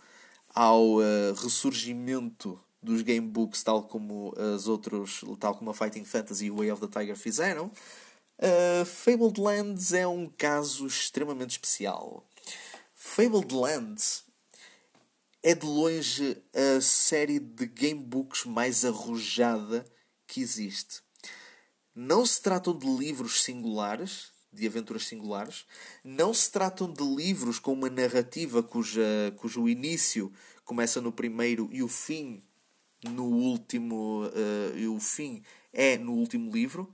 ao 0.54 0.98
uh, 0.98 1.34
ressurgimento 1.36 2.60
dos 2.82 3.02
gamebooks, 3.02 3.64
tal 3.64 3.82
como 3.82 4.36
as 4.56 4.68
outros, 4.68 5.24
tal 5.40 5.56
como 5.56 5.72
a 5.72 5.74
Fighting 5.74 6.06
Fantasy 6.06 6.46
e 6.46 6.52
Way 6.52 6.72
of 6.72 6.88
the 6.88 7.00
Tiger 7.00 7.18
fizeram, 7.18 7.72
Uh, 8.40 8.86
Fabled 8.86 9.42
Lands 9.42 9.94
é 9.94 10.06
um 10.06 10.28
caso 10.28 10.86
extremamente 10.86 11.54
especial. 11.54 12.24
Fabled 12.94 13.52
Lands 13.52 14.27
é 15.48 15.56
de 15.56 15.66
longe 15.66 16.44
a 16.54 16.82
série 16.82 17.40
de 17.40 17.66
gamebooks 17.68 18.44
mais 18.44 18.84
arrojada 18.84 19.90
que 20.28 20.42
existe. 20.42 21.02
Não 21.96 22.26
se 22.26 22.42
tratam 22.42 22.78
de 22.78 22.86
livros 22.86 23.46
singulares, 23.46 24.34
de 24.52 24.68
aventuras 24.68 25.08
singulares, 25.08 25.66
não 26.04 26.34
se 26.34 26.52
tratam 26.52 26.92
de 26.92 27.02
livros 27.02 27.60
com 27.60 27.72
uma 27.72 27.90
narrativa 27.90 28.62
cuja, 28.62 29.34
cujo 29.38 29.70
início 29.70 30.34
começa 30.66 31.00
no 31.00 31.14
primeiro 31.14 31.70
e 31.72 31.82
o 31.82 31.88
fim 31.88 32.44
no 33.02 33.24
último 33.24 34.26
uh, 34.26 34.78
e 34.78 34.86
o 34.86 35.00
fim 35.00 35.44
é 35.72 35.98
no 35.98 36.12
último 36.12 36.52
livro 36.52 36.94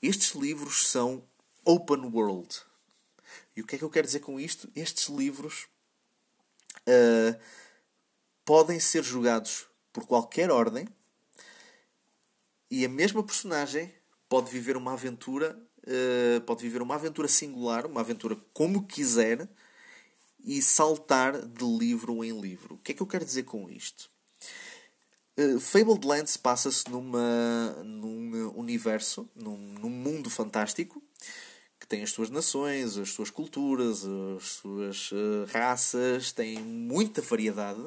estes 0.00 0.30
livros 0.30 0.88
são 0.88 1.22
open 1.66 2.06
world. 2.14 2.62
E 3.54 3.60
o 3.60 3.66
que 3.66 3.76
é 3.76 3.78
que 3.78 3.84
eu 3.84 3.90
quero 3.90 4.06
dizer 4.06 4.20
com 4.20 4.40
isto? 4.40 4.70
Estes 4.74 5.10
livros 5.10 5.68
uh, 6.88 7.38
podem 8.44 8.80
ser 8.80 9.02
jogados 9.02 9.66
por 9.92 10.06
qualquer 10.06 10.50
ordem 10.50 10.88
e 12.70 12.84
a 12.84 12.88
mesma 12.88 13.22
personagem 13.22 13.92
pode 14.28 14.50
viver 14.50 14.76
uma 14.76 14.94
aventura, 14.94 15.58
uh, 15.86 16.40
pode 16.42 16.62
viver 16.62 16.80
uma 16.80 16.94
aventura 16.94 17.28
singular, 17.28 17.84
uma 17.84 18.00
aventura 18.00 18.36
como 18.54 18.86
quiser 18.86 19.48
e 20.42 20.60
saltar 20.62 21.46
de 21.46 21.64
livro 21.64 22.24
em 22.24 22.40
livro. 22.40 22.74
O 22.74 22.78
que 22.78 22.92
é 22.92 22.94
que 22.94 23.02
eu 23.02 23.06
quero 23.06 23.24
dizer 23.24 23.44
com 23.44 23.68
isto? 23.68 24.10
Uh, 25.38 25.60
Fabled 25.60 26.06
Lands 26.06 26.36
passa-se 26.36 26.88
numa, 26.90 27.82
num 27.84 28.52
universo, 28.56 29.28
num, 29.34 29.56
num, 29.56 29.90
mundo 29.90 30.28
fantástico, 30.28 31.02
que 31.82 31.86
tem 31.88 32.04
as 32.04 32.12
suas 32.12 32.30
nações, 32.30 32.96
as 32.96 33.10
suas 33.10 33.28
culturas, 33.28 34.04
as 34.36 34.44
suas 34.44 35.10
uh, 35.10 35.44
raças, 35.52 36.30
tem 36.30 36.56
muita 36.60 37.20
variedade, 37.20 37.84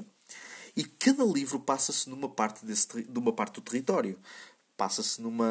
e 0.75 0.83
cada 0.83 1.23
livro 1.23 1.61
passa-se 1.61 2.09
numa 2.09 2.27
parte, 2.27 2.65
desse, 2.65 3.07
numa 3.09 3.31
parte 3.31 3.55
do 3.55 3.61
território. 3.61 4.19
Passa-se 4.75 5.21
numa. 5.21 5.45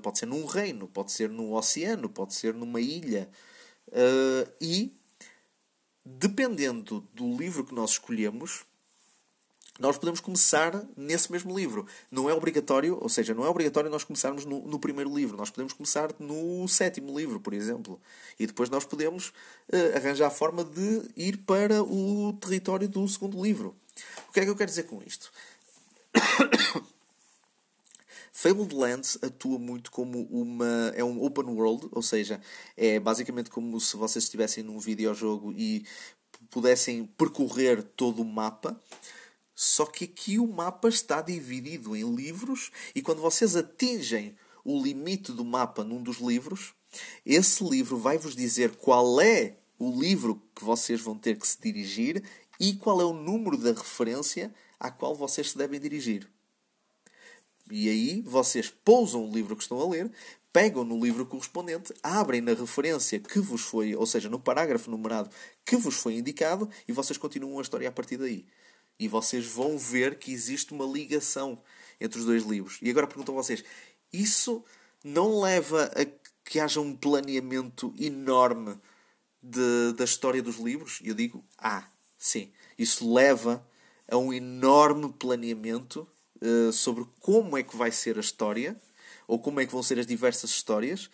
pode 0.00 0.20
ser 0.20 0.26
num 0.26 0.46
reino, 0.46 0.86
pode 0.86 1.10
ser 1.10 1.28
num 1.28 1.52
oceano, 1.52 2.08
pode 2.08 2.34
ser 2.34 2.54
numa 2.54 2.80
ilha. 2.80 3.28
Uh, 3.88 4.48
e, 4.60 4.96
dependendo 6.04 7.00
do 7.12 7.36
livro 7.36 7.64
que 7.66 7.74
nós 7.74 7.90
escolhemos, 7.90 8.64
nós 9.78 9.96
podemos 9.96 10.20
começar 10.20 10.84
nesse 10.96 11.32
mesmo 11.32 11.56
livro. 11.56 11.86
Não 12.10 12.28
é 12.28 12.34
obrigatório, 12.34 12.98
ou 13.00 13.08
seja, 13.08 13.34
não 13.34 13.44
é 13.44 13.48
obrigatório 13.48 13.90
nós 13.90 14.04
começarmos 14.04 14.44
no, 14.44 14.60
no 14.66 14.78
primeiro 14.78 15.14
livro. 15.14 15.36
Nós 15.36 15.50
podemos 15.50 15.72
começar 15.72 16.10
no 16.18 16.68
sétimo 16.68 17.18
livro, 17.18 17.40
por 17.40 17.54
exemplo. 17.54 18.00
E 18.38 18.46
depois 18.46 18.68
nós 18.68 18.84
podemos 18.84 19.28
uh, 19.28 19.96
arranjar 19.96 20.26
a 20.26 20.30
forma 20.30 20.62
de 20.62 21.02
ir 21.16 21.38
para 21.38 21.82
o 21.82 22.34
território 22.34 22.88
do 22.88 23.06
segundo 23.08 23.42
livro. 23.42 23.74
O 24.28 24.32
que 24.32 24.40
é 24.40 24.44
que 24.44 24.50
eu 24.50 24.56
quero 24.56 24.70
dizer 24.70 24.84
com 24.84 25.02
isto? 25.02 25.32
Fabled 28.32 28.74
Lands 28.74 29.18
atua 29.22 29.58
muito 29.58 29.90
como 29.90 30.22
uma. 30.30 30.92
é 30.94 31.04
um 31.04 31.22
open 31.24 31.44
world, 31.44 31.88
ou 31.92 32.02
seja, 32.02 32.40
é 32.76 32.98
basicamente 32.98 33.50
como 33.50 33.78
se 33.80 33.96
vocês 33.96 34.24
estivessem 34.24 34.64
num 34.64 34.78
videojogo 34.78 35.52
e 35.52 35.86
pudessem 36.50 37.06
percorrer 37.06 37.82
todo 37.82 38.20
o 38.20 38.24
mapa. 38.24 38.78
Só 39.62 39.86
que 39.86 40.06
aqui 40.06 40.40
o 40.40 40.46
mapa 40.48 40.88
está 40.88 41.22
dividido 41.22 41.94
em 41.94 42.16
livros 42.16 42.72
e 42.96 43.00
quando 43.00 43.20
vocês 43.20 43.54
atingem 43.54 44.34
o 44.64 44.82
limite 44.82 45.30
do 45.30 45.44
mapa 45.44 45.84
num 45.84 46.02
dos 46.02 46.16
livros, 46.16 46.74
esse 47.24 47.62
livro 47.62 47.96
vai 47.96 48.18
vos 48.18 48.34
dizer 48.34 48.74
qual 48.74 49.20
é 49.20 49.54
o 49.78 50.00
livro 50.00 50.42
que 50.52 50.64
vocês 50.64 51.00
vão 51.00 51.16
ter 51.16 51.38
que 51.38 51.46
se 51.46 51.60
dirigir 51.62 52.24
e 52.58 52.74
qual 52.74 53.00
é 53.00 53.04
o 53.04 53.12
número 53.12 53.56
da 53.56 53.70
referência 53.70 54.52
à 54.80 54.90
qual 54.90 55.14
vocês 55.14 55.52
se 55.52 55.56
devem 55.56 55.78
dirigir. 55.78 56.28
E 57.70 57.88
aí 57.88 58.20
vocês 58.22 58.68
pousam 58.68 59.24
o 59.24 59.32
livro 59.32 59.54
que 59.54 59.62
estão 59.62 59.78
a 59.78 59.88
ler, 59.88 60.10
pegam 60.52 60.82
no 60.82 60.98
livro 60.98 61.24
correspondente, 61.24 61.94
abrem 62.02 62.40
na 62.40 62.52
referência 62.52 63.20
que 63.20 63.38
vos 63.38 63.60
foi, 63.60 63.94
ou 63.94 64.06
seja, 64.06 64.28
no 64.28 64.40
parágrafo 64.40 64.90
numerado 64.90 65.30
que 65.64 65.76
vos 65.76 65.94
foi 65.94 66.14
indicado, 66.14 66.68
e 66.88 66.90
vocês 66.90 67.16
continuam 67.16 67.60
a 67.60 67.62
história 67.62 67.88
a 67.88 67.92
partir 67.92 68.16
daí. 68.16 68.44
E 68.98 69.08
vocês 69.08 69.46
vão 69.46 69.78
ver 69.78 70.18
que 70.18 70.32
existe 70.32 70.72
uma 70.72 70.84
ligação 70.84 71.60
entre 72.00 72.18
os 72.18 72.24
dois 72.24 72.44
livros. 72.44 72.78
E 72.80 72.90
agora 72.90 73.06
pergunto 73.06 73.32
a 73.32 73.34
vocês: 73.34 73.64
isso 74.12 74.64
não 75.04 75.40
leva 75.40 75.90
a 75.96 76.06
que 76.44 76.60
haja 76.60 76.80
um 76.80 76.94
planeamento 76.94 77.94
enorme 77.98 78.78
de, 79.42 79.92
da 79.96 80.04
história 80.04 80.42
dos 80.42 80.56
livros? 80.56 81.00
Eu 81.02 81.14
digo: 81.14 81.44
ah, 81.58 81.86
sim. 82.18 82.52
Isso 82.78 83.12
leva 83.12 83.66
a 84.10 84.16
um 84.16 84.32
enorme 84.32 85.12
planeamento 85.12 86.06
uh, 86.42 86.72
sobre 86.72 87.06
como 87.20 87.56
é 87.56 87.62
que 87.62 87.76
vai 87.76 87.90
ser 87.90 88.16
a 88.18 88.20
história, 88.20 88.80
ou 89.26 89.38
como 89.38 89.60
é 89.60 89.66
que 89.66 89.72
vão 89.72 89.82
ser 89.82 89.98
as 89.98 90.06
diversas 90.06 90.50
histórias, 90.50 91.08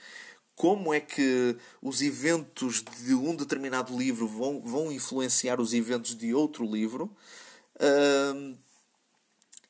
como 0.55 0.93
é 0.93 0.99
que 0.99 1.57
os 1.81 2.03
eventos 2.03 2.83
de 2.83 3.15
um 3.15 3.37
determinado 3.37 3.97
livro 3.97 4.27
vão, 4.27 4.61
vão 4.61 4.91
influenciar 4.91 5.61
os 5.61 5.73
eventos 5.73 6.17
de 6.17 6.35
outro 6.35 6.65
livro 6.65 7.15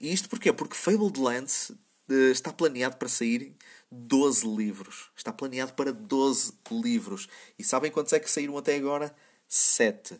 E 0.01 0.12
isto 0.12 0.29
porquê? 0.29 0.53
Porque 0.53 0.77
Fabled 0.77 1.18
Lands 1.18 1.71
uh, 1.71 2.31
está 2.31 2.53
planeado 2.53 2.97
para 2.97 3.09
sair 3.09 3.55
12 3.90 4.47
livros. 4.47 5.11
Está 5.16 5.33
planeado 5.33 5.73
para 5.75 5.92
12 5.92 6.53
livros. 6.71 7.29
E 7.59 7.64
sabem 7.64 7.90
quantos 7.90 8.12
é 8.12 8.21
que 8.21 8.31
saíram 8.31 8.57
até 8.57 8.77
agora? 8.77 9.14
7. 9.49 10.18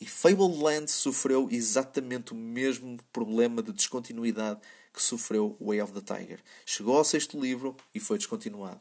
E 0.00 0.06
Fabled 0.06 0.56
Lands 0.56 0.92
sofreu 0.92 1.48
exatamente 1.50 2.32
o 2.32 2.36
mesmo 2.36 2.98
problema 3.12 3.62
de 3.62 3.72
descontinuidade 3.72 4.60
que 4.92 5.02
sofreu 5.02 5.56
Way 5.60 5.82
of 5.82 5.92
the 5.92 6.00
Tiger. 6.00 6.40
Chegou 6.64 6.96
ao 6.96 7.04
sexto 7.04 7.38
livro 7.38 7.76
e 7.94 8.00
foi 8.00 8.18
descontinuado. 8.18 8.80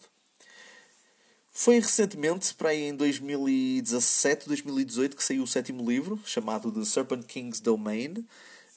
Foi 1.62 1.78
recentemente, 1.78 2.54
para 2.54 2.70
aí 2.70 2.84
em 2.84 2.96
2017, 2.96 4.48
2018, 4.48 5.18
que 5.18 5.22
saiu 5.22 5.44
o 5.44 5.48
sétimo 5.48 5.86
livro, 5.86 6.18
chamado 6.24 6.72
The 6.72 6.86
Serpent 6.86 7.26
King's 7.26 7.60
Domain. 7.60 8.26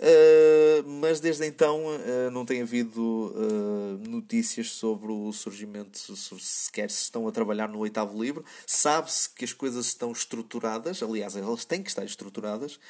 Uh, 0.01 0.83
mas 1.01 1.21
desde 1.21 1.47
então 1.47 1.85
uh, 1.87 2.29
não 2.33 2.45
tem 2.45 2.61
havido 2.61 3.01
uh, 3.01 4.09
notícias 4.09 4.73
sobre 4.73 5.13
o 5.13 5.33
surgimento, 5.33 6.17
sobre 6.17 6.43
sequer 6.43 6.91
se 6.91 7.05
estão 7.05 7.29
a 7.29 7.31
trabalhar 7.31 7.69
no 7.69 7.79
oitavo 7.79 8.21
livro. 8.21 8.45
Sabe-se 8.67 9.31
que 9.31 9.45
as 9.45 9.53
coisas 9.53 9.87
estão 9.87 10.11
estruturadas, 10.11 11.05
aliás, 11.05 11.37
elas 11.37 11.65
têm 11.65 11.85
que 11.85 11.89
estar 11.89 12.05
estruturadas, 12.05 12.81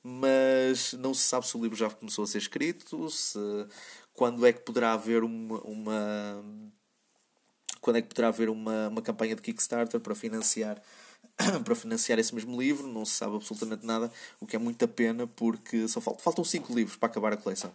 mas 0.00 0.92
não 0.92 1.12
se 1.12 1.22
sabe 1.22 1.48
se 1.48 1.56
o 1.56 1.60
livro 1.60 1.76
já 1.76 1.90
começou 1.90 2.22
a 2.22 2.28
ser 2.28 2.38
escrito, 2.38 3.10
se, 3.10 3.36
quando 4.14 4.46
é 4.46 4.52
que 4.52 4.60
poderá 4.60 4.92
haver 4.92 5.24
uma, 5.24 5.60
uma 5.62 6.44
quando 7.80 7.96
é 7.96 8.02
que 8.02 8.08
poderá 8.08 8.28
haver 8.28 8.48
uma, 8.48 8.88
uma 8.88 9.02
campanha 9.02 9.34
de 9.34 9.42
Kickstarter 9.42 10.00
para 10.00 10.14
financiar 10.14 10.80
para 11.64 11.74
financiar 11.74 12.18
esse 12.18 12.34
mesmo 12.34 12.60
livro, 12.60 12.86
não 12.86 13.04
se 13.04 13.12
sabe 13.12 13.36
absolutamente 13.36 13.84
nada, 13.84 14.12
o 14.40 14.46
que 14.46 14.56
é 14.56 14.58
muita 14.58 14.86
pena 14.86 15.26
porque 15.26 15.86
só 15.88 16.00
faltam, 16.00 16.22
faltam 16.22 16.44
cinco 16.44 16.74
livros 16.74 16.96
para 16.96 17.08
acabar 17.08 17.32
a 17.32 17.36
coleção. 17.36 17.72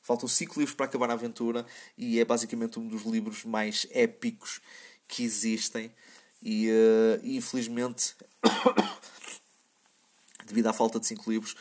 Faltam 0.00 0.28
cinco 0.28 0.58
livros 0.58 0.74
para 0.74 0.86
acabar 0.86 1.10
a 1.10 1.14
aventura 1.14 1.66
e 1.96 2.20
é 2.20 2.24
basicamente 2.24 2.78
um 2.78 2.86
dos 2.86 3.02
livros 3.02 3.44
mais 3.44 3.86
épicos 3.90 4.60
que 5.06 5.22
existem 5.22 5.92
e 6.40 6.70
uh, 6.70 7.20
infelizmente 7.24 8.14
devido 10.46 10.68
à 10.68 10.72
falta 10.72 11.00
de 11.00 11.06
cinco 11.06 11.30
livros 11.30 11.56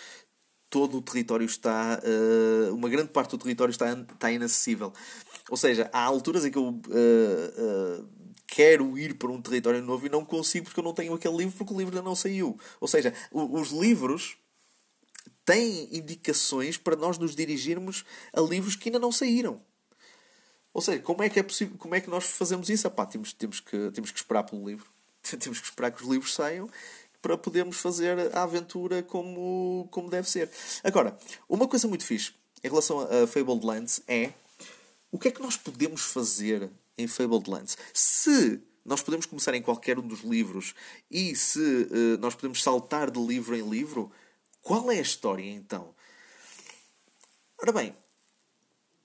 todo 0.69 0.97
o 0.97 1.01
território 1.01 1.45
está 1.45 1.99
uh, 2.03 2.75
uma 2.75 2.89
grande 2.89 3.09
parte 3.09 3.31
do 3.31 3.37
território 3.37 3.71
está, 3.71 3.91
está 3.93 4.31
inacessível 4.31 4.93
ou 5.49 5.57
seja, 5.57 5.89
há 5.93 6.03
alturas 6.03 6.45
em 6.45 6.51
que 6.51 6.57
eu 6.57 6.69
uh, 6.69 6.71
uh, 6.71 8.07
quero 8.45 8.97
ir 8.97 9.15
para 9.15 9.31
um 9.31 9.41
território 9.41 9.81
novo 9.81 10.05
e 10.05 10.09
não 10.09 10.25
consigo 10.25 10.65
porque 10.65 10.79
eu 10.79 10.83
não 10.83 10.93
tenho 10.93 11.13
aquele 11.13 11.37
livro 11.37 11.57
porque 11.57 11.73
o 11.73 11.77
livro 11.77 11.95
ainda 11.95 12.07
não 12.07 12.15
saiu. 12.15 12.59
Ou 12.79 12.87
seja, 12.87 13.13
os 13.31 13.69
livros 13.69 14.37
têm 15.45 15.95
indicações 15.95 16.77
para 16.77 16.95
nós 16.95 17.17
nos 17.17 17.35
dirigirmos 17.35 18.03
a 18.33 18.41
livros 18.41 18.75
que 18.75 18.89
ainda 18.89 18.99
não 18.99 19.11
saíram. 19.11 19.61
Ou 20.73 20.81
seja, 20.81 20.99
como 20.99 21.23
é 21.23 21.29
que 21.29 21.39
é 21.39 21.43
possível, 21.43 21.77
como 21.77 21.95
é 21.95 22.01
que 22.01 22.09
nós 22.09 22.25
fazemos 22.25 22.69
isso? 22.69 22.85
Epá, 22.85 23.05
temos, 23.05 23.33
temos, 23.33 23.59
que, 23.59 23.89
temos 23.91 24.11
que 24.11 24.19
esperar 24.19 24.43
pelo 24.43 24.67
livro. 24.67 24.85
temos 25.39 25.59
que 25.59 25.65
esperar 25.65 25.91
que 25.91 26.03
os 26.03 26.09
livros 26.09 26.33
saiam 26.33 26.69
para 27.21 27.37
podermos 27.37 27.77
fazer 27.77 28.35
a 28.35 28.43
aventura 28.43 29.03
como, 29.03 29.87
como 29.91 30.09
deve 30.09 30.29
ser. 30.29 30.49
Agora, 30.83 31.17
uma 31.49 31.67
coisa 31.67 31.87
muito 31.87 32.03
fixe 32.03 32.33
em 32.63 32.69
relação 32.69 33.01
a 33.01 33.27
Fabled 33.27 33.65
Lands 33.65 34.01
é 34.07 34.31
o 35.11 35.17
que 35.17 35.29
é 35.29 35.31
que 35.31 35.41
nós 35.41 35.55
podemos 35.55 36.01
fazer 36.01 36.69
em 36.97 37.07
Fabled 37.07 37.49
Lands? 37.49 37.77
Se 37.93 38.61
nós 38.85 39.01
podemos 39.01 39.25
começar 39.25 39.53
em 39.53 39.61
qualquer 39.61 39.99
um 39.99 40.07
dos 40.07 40.21
livros 40.21 40.73
e 41.09 41.35
se 41.35 41.59
uh, 41.59 42.17
nós 42.19 42.35
podemos 42.35 42.63
saltar 42.63 43.11
de 43.11 43.19
livro 43.19 43.55
em 43.55 43.67
livro, 43.67 44.11
qual 44.61 44.91
é 44.91 44.97
a 44.97 45.01
história 45.01 45.43
então? 45.43 45.93
Ora 47.61 47.71
bem, 47.71 47.95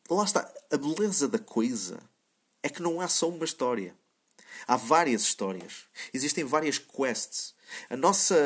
lá 0.08 0.24
está. 0.24 0.52
A 0.70 0.76
beleza 0.76 1.28
da 1.28 1.38
coisa 1.38 1.98
é 2.62 2.68
que 2.68 2.82
não 2.82 3.00
há 3.00 3.08
só 3.08 3.28
uma 3.28 3.44
história. 3.44 3.96
Há 4.66 4.76
várias 4.76 5.22
histórias. 5.22 5.84
Existem 6.12 6.44
várias 6.44 6.78
quests. 6.78 7.54
A 7.88 7.96
nossa 7.96 8.36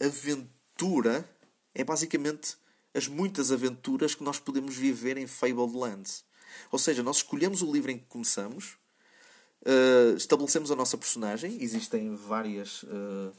aventura 0.00 1.28
é 1.74 1.84
basicamente 1.84 2.56
as 2.94 3.08
muitas 3.08 3.50
aventuras 3.50 4.14
que 4.14 4.24
nós 4.24 4.38
podemos 4.38 4.76
viver 4.76 5.16
em 5.16 5.26
Fabled 5.26 5.74
Lands. 5.76 6.24
Ou 6.70 6.78
seja, 6.78 7.02
nós 7.02 7.16
escolhemos 7.16 7.62
o 7.62 7.72
livro 7.72 7.90
em 7.90 7.98
que 7.98 8.04
começamos, 8.06 8.76
uh, 9.62 10.16
estabelecemos 10.16 10.70
a 10.70 10.76
nossa 10.76 10.98
personagem, 10.98 11.62
existem 11.62 12.14
várias. 12.14 12.82
Uh, 12.84 13.32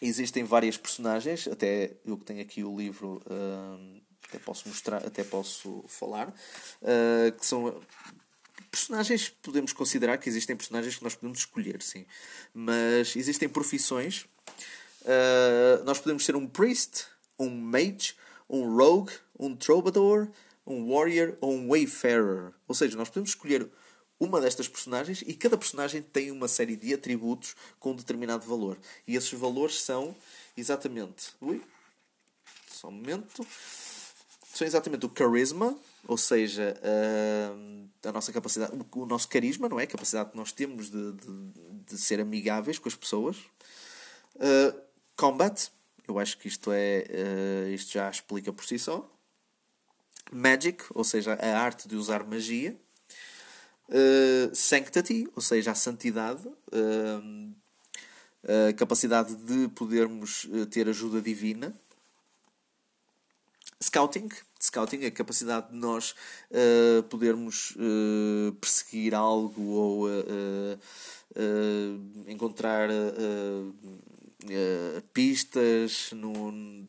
existem 0.00 0.44
várias 0.44 0.76
personagens, 0.76 1.46
até 1.48 1.96
eu 2.04 2.16
que 2.18 2.24
tenho 2.24 2.42
aqui 2.42 2.64
o 2.64 2.76
livro, 2.76 3.22
uh, 3.26 4.02
até 4.26 4.38
posso 4.38 4.68
mostrar, 4.68 5.06
até 5.06 5.22
posso 5.22 5.84
falar, 5.86 6.34
que 7.38 7.46
são 7.46 7.80
personagens 8.74 9.28
podemos 9.28 9.72
considerar 9.72 10.18
que 10.18 10.28
existem 10.28 10.56
personagens 10.56 10.96
que 10.96 11.04
nós 11.04 11.14
podemos 11.14 11.38
escolher, 11.38 11.80
sim. 11.80 12.04
Mas 12.52 13.14
existem 13.14 13.48
profissões. 13.48 14.26
Uh, 15.02 15.84
nós 15.84 15.98
podemos 15.98 16.24
ser 16.24 16.34
um 16.34 16.46
priest, 16.46 17.06
um 17.38 17.48
mage, 17.48 18.14
um 18.48 18.76
rogue, 18.76 19.12
um 19.38 19.54
troubadour, 19.54 20.28
um 20.66 20.92
warrior 20.92 21.36
ou 21.40 21.52
um 21.52 21.68
wayfarer. 21.68 22.52
Ou 22.66 22.74
seja, 22.74 22.96
nós 22.96 23.08
podemos 23.08 23.30
escolher 23.30 23.70
uma 24.18 24.40
destas 24.40 24.66
personagens 24.66 25.22
e 25.26 25.34
cada 25.34 25.56
personagem 25.56 26.02
tem 26.02 26.30
uma 26.30 26.48
série 26.48 26.76
de 26.76 26.92
atributos 26.94 27.54
com 27.78 27.92
um 27.92 27.96
determinado 27.96 28.44
valor. 28.44 28.76
E 29.06 29.14
esses 29.14 29.38
valores 29.38 29.80
são 29.80 30.16
exatamente. 30.56 31.32
Ui, 31.40 31.62
só 32.68 32.88
um 32.88 32.92
momento. 32.92 33.46
São 34.54 34.64
exatamente 34.64 35.04
o 35.04 35.10
charisma, 35.12 35.76
ou 36.06 36.16
seja, 36.16 36.80
a, 38.04 38.08
a 38.08 38.12
nossa 38.12 38.32
capacidade, 38.32 38.72
o 38.92 39.04
nosso 39.04 39.28
carisma, 39.28 39.68
não 39.68 39.80
é? 39.80 39.82
A 39.82 39.86
capacidade 39.88 40.30
que 40.30 40.36
nós 40.36 40.52
temos 40.52 40.88
de, 40.88 41.12
de, 41.12 41.50
de 41.88 41.98
ser 41.98 42.20
amigáveis 42.20 42.78
com 42.78 42.88
as 42.88 42.94
pessoas. 42.94 43.36
Uh, 44.36 44.80
combat, 45.16 45.72
eu 46.06 46.20
acho 46.20 46.38
que 46.38 46.46
isto 46.46 46.70
é. 46.72 47.04
Uh, 47.10 47.68
isto 47.70 47.94
já 47.94 48.08
explica 48.08 48.52
por 48.52 48.64
si 48.64 48.78
só. 48.78 49.10
Magic, 50.30 50.84
ou 50.90 51.02
seja, 51.02 51.34
a 51.34 51.58
arte 51.58 51.88
de 51.88 51.96
usar 51.96 52.22
magia. 52.24 52.76
Sanctity, 54.54 55.28
ou 55.34 55.42
seja, 55.42 55.72
a 55.72 55.74
santidade. 55.74 56.48
A 58.46 58.72
capacidade 58.72 59.34
de 59.34 59.68
podermos 59.68 60.48
ter 60.70 60.88
ajuda 60.88 61.20
divina. 61.20 61.74
Scouting. 63.82 64.28
Scouting, 64.60 65.04
a 65.04 65.10
capacidade 65.10 65.70
de 65.70 65.76
nós 65.76 66.14
uh, 66.50 67.02
podermos 67.04 67.76
uh, 67.76 68.52
perseguir 68.54 69.14
algo 69.14 69.62
ou 69.62 70.08
uh, 70.08 70.78
encontrar 72.26 72.88
pistas 75.12 76.10
no. 76.12 76.86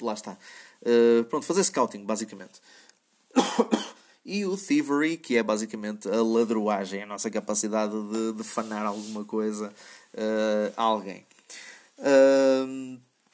Lá 0.00 0.12
está. 0.12 0.36
Pronto, 1.30 1.46
fazer 1.46 1.64
scouting, 1.64 2.04
basicamente. 2.04 2.60
e 4.24 4.44
o 4.44 4.56
thievery, 4.56 5.16
que 5.16 5.36
é 5.36 5.42
basicamente 5.42 6.08
a 6.08 6.22
ladroagem, 6.22 7.02
a 7.02 7.06
nossa 7.06 7.30
capacidade 7.30 7.94
de, 8.10 8.32
de 8.34 8.44
fanar 8.44 8.84
alguma 8.84 9.24
coisa 9.24 9.72
a 10.76 10.82
alguém. 10.82 11.26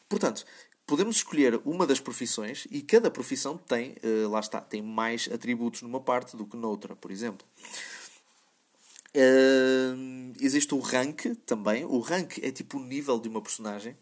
Portanto, 0.08 0.44
podemos 0.90 1.16
escolher 1.16 1.60
uma 1.64 1.86
das 1.86 2.00
profissões 2.00 2.66
e 2.68 2.82
cada 2.82 3.08
profissão 3.08 3.56
tem, 3.56 3.94
lá 4.28 4.40
está, 4.40 4.60
tem 4.60 4.82
mais 4.82 5.28
atributos 5.32 5.82
numa 5.82 6.00
parte 6.00 6.36
do 6.36 6.44
que 6.44 6.56
noutra, 6.56 6.96
por 6.96 7.12
exemplo. 7.12 7.46
Uh, 9.12 10.32
existe 10.40 10.72
o 10.72 10.78
rank 10.78 11.34
também. 11.44 11.84
O 11.84 11.98
rank 11.98 12.38
é 12.42 12.52
tipo 12.52 12.78
o 12.78 12.82
nível 12.82 13.18
de 13.18 13.28
uma 13.28 13.42
personagem. 13.42 13.96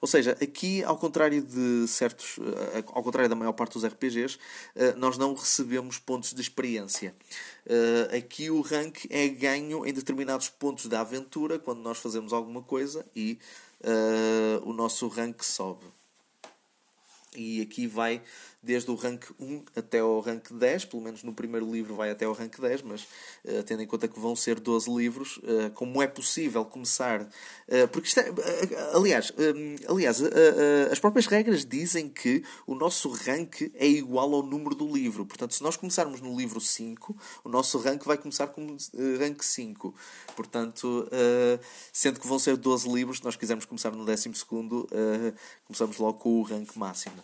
Ou 0.00 0.08
seja, 0.08 0.32
aqui, 0.40 0.82
ao 0.84 0.96
contrário 0.96 1.42
de 1.42 1.86
certos. 1.86 2.38
Uh, 2.38 2.84
ao 2.86 3.02
contrário 3.02 3.28
da 3.28 3.36
maior 3.36 3.52
parte 3.52 3.74
dos 3.74 3.84
RPGs, 3.84 4.36
uh, 4.36 4.96
nós 4.96 5.18
não 5.18 5.34
recebemos 5.34 5.98
pontos 5.98 6.32
de 6.32 6.40
experiência. 6.40 7.14
aqui 8.16 8.50
o 8.50 8.60
rank 8.60 9.04
é 9.10 9.28
ganho 9.28 9.86
em 9.86 9.92
determinados 9.92 10.48
pontos 10.48 10.86
da 10.86 11.00
aventura 11.00 11.58
quando 11.58 11.80
nós 11.80 11.98
fazemos 11.98 12.32
alguma 12.32 12.62
coisa 12.62 13.04
e 13.14 13.38
o 14.64 14.72
nosso 14.72 15.08
rank 15.08 15.42
sobe. 15.42 15.84
E 17.36 17.60
aqui 17.60 17.86
vai 17.86 18.22
desde 18.64 18.90
o 18.90 18.94
rank 18.94 19.26
1 19.38 19.64
até 19.76 19.98
ao 20.00 20.20
rank 20.20 20.50
10, 20.50 20.86
pelo 20.86 21.02
menos 21.02 21.22
no 21.22 21.34
primeiro 21.34 21.70
livro 21.70 21.94
vai 21.94 22.10
até 22.10 22.24
ao 22.24 22.32
rank 22.32 22.58
10, 22.58 22.82
mas 22.82 23.02
uh, 23.02 23.62
tendo 23.64 23.82
em 23.82 23.86
conta 23.86 24.08
que 24.08 24.18
vão 24.18 24.34
ser 24.34 24.58
12 24.58 24.90
livros, 24.90 25.36
uh, 25.38 25.70
como 25.74 26.02
é 26.02 26.06
possível 26.06 26.64
começar? 26.64 27.22
Uh, 27.22 27.86
porque 27.92 28.08
isto 28.08 28.20
é, 28.20 28.32
aliás, 28.94 29.32
aliás 29.86 30.22
as 30.90 30.98
próprias 30.98 31.26
regras 31.26 31.64
dizem 31.64 32.08
que 32.08 32.42
o 32.66 32.74
nosso 32.74 33.10
rank 33.10 33.70
é 33.74 33.86
igual 33.86 34.32
ao 34.34 34.42
número 34.42 34.74
do 34.74 34.90
livro. 34.90 35.26
Portanto, 35.26 35.54
se 35.54 35.62
nós 35.62 35.76
começarmos 35.76 36.20
no 36.20 36.36
livro 36.36 36.60
5, 36.60 37.16
o 37.44 37.48
nosso 37.48 37.78
rank 37.78 38.04
vai 38.04 38.16
começar 38.16 38.46
como 38.48 38.76
rank 39.18 39.42
5. 39.42 39.94
Portanto, 40.34 41.08
sendo 41.92 42.20
que 42.20 42.26
vão 42.26 42.38
ser 42.38 42.56
12 42.56 42.88
livros, 42.88 43.18
se 43.18 43.24
nós 43.24 43.36
quisermos 43.36 43.64
começar 43.64 43.90
no 43.90 44.04
12, 44.04 44.30
começamos 45.66 45.98
logo 45.98 46.18
com 46.18 46.40
o 46.40 46.42
rank 46.42 46.74
máximo. 46.76 47.16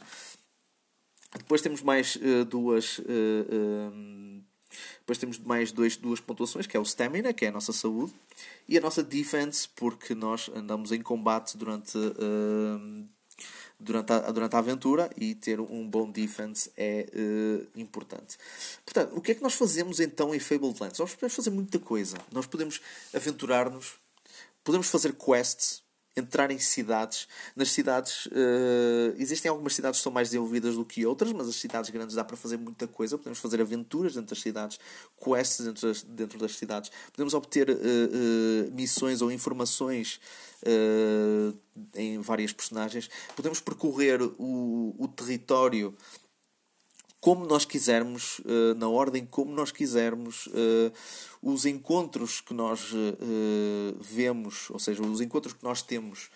Depois 1.36 1.60
temos 1.60 1.82
mais 1.82 2.16
uh, 2.16 2.44
duas. 2.44 2.98
Uh, 2.98 4.42
depois 5.00 5.18
temos 5.18 5.38
mais 5.38 5.72
dois, 5.72 5.96
duas 5.96 6.20
pontuações, 6.20 6.66
que 6.66 6.76
é 6.76 6.80
o 6.80 6.84
stamina, 6.84 7.32
que 7.32 7.44
é 7.44 7.48
a 7.48 7.52
nossa 7.52 7.72
saúde, 7.72 8.14
e 8.68 8.78
a 8.78 8.80
nossa 8.80 9.02
defense, 9.02 9.68
porque 9.74 10.14
nós 10.14 10.48
andamos 10.54 10.92
em 10.92 11.02
combate 11.02 11.56
durante, 11.56 11.98
uh, 11.98 13.08
durante, 13.78 14.12
a, 14.12 14.30
durante 14.30 14.54
a 14.54 14.58
aventura 14.58 15.10
e 15.16 15.34
ter 15.34 15.60
um 15.60 15.88
bom 15.88 16.08
defense 16.10 16.70
é 16.76 17.08
uh, 17.12 17.78
importante. 17.80 18.38
Portanto, 18.84 19.16
o 19.16 19.20
que 19.20 19.32
é 19.32 19.34
que 19.34 19.42
nós 19.42 19.54
fazemos 19.54 19.98
então 19.98 20.32
em 20.34 20.38
Fabled 20.38 20.80
Lands? 20.80 20.98
Nós 20.98 21.14
podemos 21.14 21.34
fazer 21.34 21.50
muita 21.50 21.78
coisa. 21.80 22.16
Nós 22.30 22.46
podemos 22.46 22.80
aventurar-nos, 23.12 23.94
podemos 24.62 24.88
fazer 24.88 25.14
quests, 25.14 25.82
entrar 26.16 26.50
em 26.50 26.58
cidades. 26.58 27.28
Nas 27.54 27.70
cidades, 27.70 28.26
uh, 28.26 29.14
existem 29.16 29.48
algumas 29.48 29.74
cidades 29.74 30.00
que 30.00 30.02
são 30.02 30.12
mais 30.12 30.28
desenvolvidas 30.28 30.74
do 30.74 30.84
que 30.84 31.06
outras, 31.06 31.32
mas 31.32 31.48
as 31.48 31.56
cidades 31.56 31.90
grandes 31.90 32.14
dá 32.14 32.24
para 32.24 32.36
fazer 32.36 32.56
muita 32.56 32.86
coisa. 32.86 33.16
Podemos 33.16 33.38
fazer 33.38 33.60
aventuras 33.60 34.14
dentro 34.14 34.30
das 34.34 34.42
cidades, 34.42 34.78
quests 35.22 35.66
dentro 35.66 35.88
das, 35.88 36.02
dentro 36.02 36.38
das 36.38 36.56
cidades. 36.56 36.90
Podemos 37.12 37.34
obter 37.34 37.70
uh, 37.70 37.74
uh, 37.74 38.72
missões 38.72 39.22
ou 39.22 39.30
informações 39.30 40.20
em 41.94 42.20
várias 42.20 42.52
personagens. 42.52 43.08
Podemos 43.34 43.60
percorrer 43.60 44.20
o, 44.20 44.94
o 44.98 45.08
território 45.08 45.96
como 47.20 47.44
nós 47.44 47.66
quisermos, 47.66 48.38
uh, 48.40 48.74
na 48.76 48.88
ordem 48.88 49.26
como 49.26 49.52
nós 49.52 49.70
quisermos, 49.70 50.46
uh, 50.46 50.92
os 51.42 51.66
encontros 51.66 52.40
que 52.40 52.54
nós 52.54 52.92
uh, 52.92 53.96
vemos, 54.00 54.70
ou 54.70 54.78
seja, 54.78 55.02
os 55.02 55.20
encontros 55.20 55.52
que 55.52 55.62
nós 55.62 55.82
temos 55.82 56.30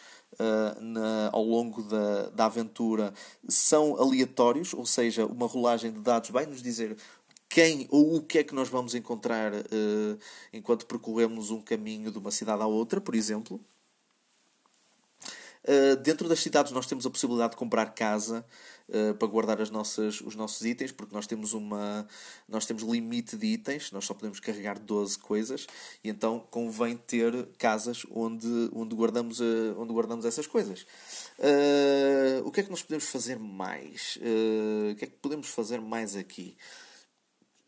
na, 0.81 1.31
ao 1.33 1.45
longo 1.45 1.81
da, 1.85 2.29
da 2.31 2.47
aventura 2.47 3.15
são 3.49 3.95
aleatórios, 3.97 4.75
ou 4.75 4.85
seja, 4.85 5.25
uma 5.25 5.47
rolagem 5.47 5.93
de 5.93 6.01
dados 6.01 6.31
vai 6.31 6.45
nos 6.45 6.61
dizer 6.61 6.97
quem 7.49 7.87
ou 7.89 8.17
o 8.17 8.21
que 8.21 8.39
é 8.39 8.43
que 8.43 8.53
nós 8.53 8.69
vamos 8.69 8.97
encontrar 8.97 9.53
enquanto 10.53 10.87
percorremos 10.87 11.53
um 11.53 11.61
caminho 11.61 12.11
de 12.11 12.19
uma 12.19 12.33
cidade 12.33 12.61
à 12.61 12.67
outra, 12.67 13.01
por 13.01 13.15
exemplo. 13.15 13.61
Uh, 15.65 15.97
dentro 15.97 16.29
das 16.29 16.41
cidades 16.41 16.73
nós 16.73 16.87
temos 16.87 17.07
a 17.07 17.11
possibilidade 17.11 17.53
de 17.53 17.57
comprar 17.57 17.95
casa 17.95 18.45
uh, 18.89 19.15
para 19.15 19.27
guardar 19.27 19.63
as 19.63 19.71
nossas, 19.71 20.21
os 20.21 20.37
nossos 20.37 20.65
itens, 20.67 20.93
porque 20.93 21.15
nós 21.15 21.27
temos 21.27 21.55
uma 21.55 22.07
nós 22.47 22.67
temos 22.67 22.83
limite 22.83 23.35
de 23.35 23.47
itens, 23.47 23.91
nós 23.91 24.05
só 24.05 24.13
podemos 24.13 24.41
carregar 24.41 24.79
12 24.79 25.19
coisas, 25.19 25.67
e 26.03 26.11
então 26.11 26.47
convém 26.51 26.99
ter 26.99 27.47
casas 27.57 28.05
onde, 28.11 28.71
onde, 28.75 28.95
guardamos, 28.95 29.41
uh, 29.41 29.75
onde 29.79 29.93
guardamos 29.93 30.27
essas 30.27 30.47
coisas. 30.47 30.87
o 32.45 32.51
que 32.51 32.61
é 32.61 32.63
que 32.63 32.71
nós 32.71 32.83
podemos 32.83 33.05
fazer 33.05 33.39
mais? 33.39 34.19
o 34.93 34.97
que 34.97 35.05
é 35.07 35.09
que 35.09 35.17
podemos 35.23 35.49
fazer 35.49 35.81
mais 35.81 36.15
aqui? 36.15 36.57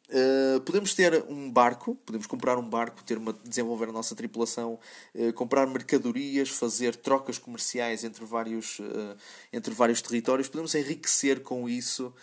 Uh, 0.08 0.60
podemos 0.60 0.94
ter 0.94 1.24
um 1.28 1.50
barco, 1.50 1.96
podemos 2.06 2.28
comprar 2.28 2.56
um 2.56 2.68
barco, 2.68 3.02
ter 3.02 3.18
uma, 3.18 3.32
desenvolver 3.44 3.88
a 3.88 3.92
nossa 3.92 4.14
tripulação, 4.14 4.78
uh, 5.14 5.32
comprar 5.32 5.66
mercadorias, 5.66 6.48
fazer 6.48 6.94
trocas 6.94 7.38
comerciais 7.38 8.04
entre 8.04 8.24
vários, 8.24 8.78
uh, 8.78 9.16
entre 9.52 9.74
vários 9.74 10.00
territórios, 10.00 10.48
podemos 10.48 10.74
enriquecer 10.74 11.42
com 11.42 11.68
isso, 11.68 12.14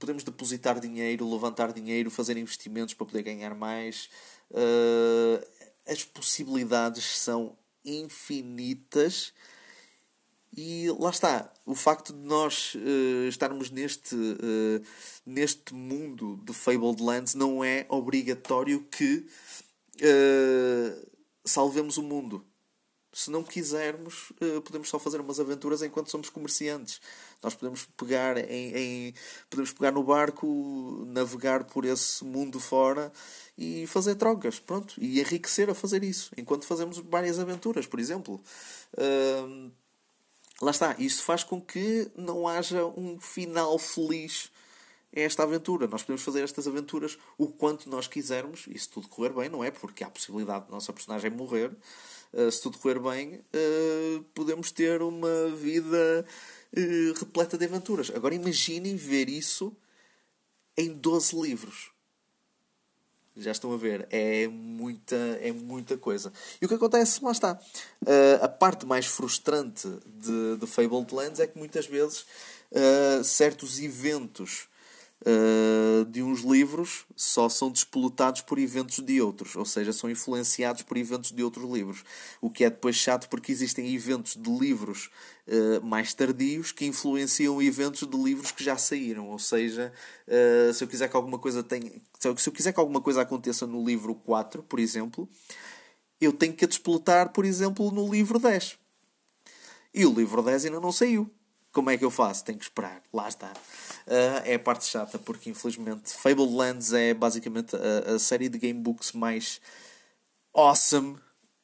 podemos 0.00 0.24
depositar 0.24 0.80
dinheiro, 0.80 1.30
levantar 1.30 1.72
dinheiro, 1.72 2.10
fazer 2.10 2.36
investimentos 2.36 2.92
para 2.92 3.06
poder 3.06 3.22
ganhar 3.22 3.54
mais. 3.54 4.10
as 5.86 6.02
possibilidades 6.04 7.04
são 7.04 7.56
infinitas 7.84 9.32
e 10.56 10.90
lá 10.98 11.10
está, 11.10 11.52
o 11.64 11.74
facto 11.74 12.12
de 12.12 12.18
nós 12.18 12.74
uh, 12.74 13.28
estarmos 13.28 13.70
neste, 13.70 14.16
uh, 14.16 14.84
neste 15.24 15.72
mundo 15.72 16.40
de 16.44 16.52
Fabled 16.52 17.00
Lands 17.00 17.34
não 17.34 17.62
é 17.62 17.86
obrigatório 17.88 18.82
que 18.90 19.26
uh, 19.96 21.10
salvemos 21.44 21.98
o 21.98 22.02
mundo. 22.02 22.44
Se 23.12 23.28
não 23.28 23.42
quisermos, 23.42 24.32
podemos 24.64 24.88
só 24.88 24.96
fazer 24.96 25.20
umas 25.20 25.40
aventuras 25.40 25.82
enquanto 25.82 26.12
somos 26.12 26.30
comerciantes. 26.30 27.00
Nós 27.42 27.56
podemos 27.56 27.84
pegar, 27.96 28.36
em, 28.36 28.76
em, 28.76 29.14
podemos 29.50 29.72
pegar 29.72 29.90
no 29.90 30.04
barco, 30.04 31.04
navegar 31.08 31.64
por 31.64 31.84
esse 31.84 32.24
mundo 32.24 32.60
fora 32.60 33.12
e 33.58 33.84
fazer 33.88 34.14
trocas. 34.14 34.60
Pronto, 34.60 34.94
e 34.96 35.18
enriquecer 35.18 35.68
a 35.68 35.74
fazer 35.74 36.04
isso, 36.04 36.30
enquanto 36.36 36.64
fazemos 36.64 36.98
várias 36.98 37.40
aventuras, 37.40 37.84
por 37.84 37.98
exemplo. 37.98 38.40
Uh, 38.94 39.72
lá 40.60 40.70
está, 40.70 40.94
isso 40.98 41.22
faz 41.22 41.42
com 41.42 41.60
que 41.60 42.10
não 42.16 42.46
haja 42.46 42.84
um 42.84 43.18
final 43.18 43.78
feliz 43.78 44.50
a 45.14 45.20
esta 45.20 45.42
aventura. 45.42 45.86
Nós 45.86 46.02
podemos 46.02 46.22
fazer 46.22 46.42
estas 46.42 46.68
aventuras 46.68 47.18
o 47.36 47.48
quanto 47.48 47.88
nós 47.88 48.06
quisermos, 48.06 48.66
e 48.68 48.78
se 48.78 48.88
tudo 48.88 49.08
correr 49.08 49.32
bem, 49.32 49.48
não 49.48 49.64
é? 49.64 49.70
Porque 49.70 50.04
há 50.04 50.06
a 50.06 50.10
possibilidade 50.10 50.66
de 50.66 50.70
nossa 50.70 50.92
personagem 50.92 51.30
morrer. 51.30 51.72
Uh, 52.32 52.50
se 52.50 52.62
tudo 52.62 52.78
correr 52.78 53.00
bem, 53.00 53.34
uh, 53.34 54.22
podemos 54.34 54.70
ter 54.70 55.02
uma 55.02 55.48
vida 55.48 56.24
uh, 56.76 57.18
repleta 57.18 57.58
de 57.58 57.64
aventuras. 57.64 58.10
Agora 58.14 58.34
imaginem 58.34 58.94
ver 58.94 59.28
isso 59.28 59.76
em 60.76 60.92
12 60.92 61.40
livros. 61.40 61.90
Já 63.36 63.52
estão 63.52 63.72
a 63.72 63.76
ver, 63.76 64.06
é 64.10 64.48
muita, 64.48 65.16
é 65.16 65.52
muita 65.52 65.96
coisa. 65.96 66.32
E 66.60 66.66
o 66.66 66.68
que 66.68 66.74
acontece, 66.74 67.24
lá 67.24 67.30
está. 67.30 67.60
Uh, 68.02 68.42
a 68.42 68.48
parte 68.48 68.84
mais 68.84 69.06
frustrante 69.06 69.88
de, 70.06 70.56
de 70.56 70.66
Fabled 70.66 71.14
Lands 71.14 71.40
é 71.40 71.46
que 71.46 71.58
muitas 71.58 71.86
vezes 71.86 72.26
uh, 72.72 73.22
certos 73.22 73.78
eventos 73.78 74.68
uh, 75.22 76.04
de 76.06 76.22
uns 76.22 76.40
livros 76.40 77.04
só 77.14 77.48
são 77.48 77.70
despolutados 77.70 78.40
por 78.40 78.58
eventos 78.58 79.00
de 79.00 79.20
outros, 79.20 79.56
ou 79.56 79.64
seja, 79.64 79.92
são 79.92 80.10
influenciados 80.10 80.82
por 80.82 80.96
eventos 80.96 81.32
de 81.32 81.42
outros 81.42 81.70
livros. 81.70 82.04
O 82.40 82.50
que 82.50 82.64
é 82.64 82.70
depois 82.70 82.96
chato 82.96 83.28
porque 83.28 83.52
existem 83.52 83.94
eventos 83.94 84.36
de 84.36 84.50
livros 84.50 85.10
uh, 85.46 85.84
mais 85.84 86.14
tardios 86.14 86.72
que 86.72 86.86
influenciam 86.86 87.60
eventos 87.60 88.08
de 88.08 88.16
livros 88.16 88.50
que 88.50 88.64
já 88.64 88.76
saíram. 88.76 89.28
Ou 89.28 89.38
seja, 89.38 89.92
uh, 90.26 90.72
se 90.72 90.82
eu 90.82 90.88
quiser 90.88 91.08
que 91.08 91.16
alguma 91.16 91.38
coisa 91.38 91.62
tenha. 91.62 91.90
Se 92.18 92.28
eu, 92.28 92.36
se 92.36 92.48
eu 92.48 92.52
quiser 92.52 92.72
que 92.72 92.80
alguma 92.80 93.00
coisa 93.00 93.22
aconteça 93.22 93.66
no 93.66 93.84
livro 93.84 94.14
4, 94.14 94.62
por 94.62 94.78
exemplo, 94.78 95.28
eu 96.20 96.32
tenho 96.32 96.52
que 96.52 96.64
a 96.64 96.68
despolutar, 96.68 97.32
por 97.32 97.44
exemplo, 97.44 97.90
no 97.90 98.10
livro 98.10 98.38
10. 98.38 98.78
E 99.92 100.06
o 100.06 100.12
livro 100.12 100.42
10 100.42 100.66
ainda 100.66 100.80
não 100.80 100.92
saiu. 100.92 101.30
Como 101.72 101.90
é 101.90 101.96
que 101.96 102.04
eu 102.04 102.10
faço? 102.10 102.44
Tenho 102.44 102.58
que 102.58 102.64
esperar. 102.64 103.02
Lá 103.12 103.28
está. 103.28 103.52
Uh, 104.06 104.42
é 104.44 104.54
a 104.54 104.58
parte 104.58 104.86
chata, 104.86 105.18
porque 105.18 105.50
infelizmente 105.50 106.12
Fable 106.12 106.48
Lands 106.52 106.92
é 106.92 107.14
basicamente 107.14 107.76
a, 107.76 108.14
a 108.14 108.18
série 108.18 108.48
de 108.48 108.58
gamebooks 108.58 109.12
mais 109.12 109.60
awesome 110.52 111.16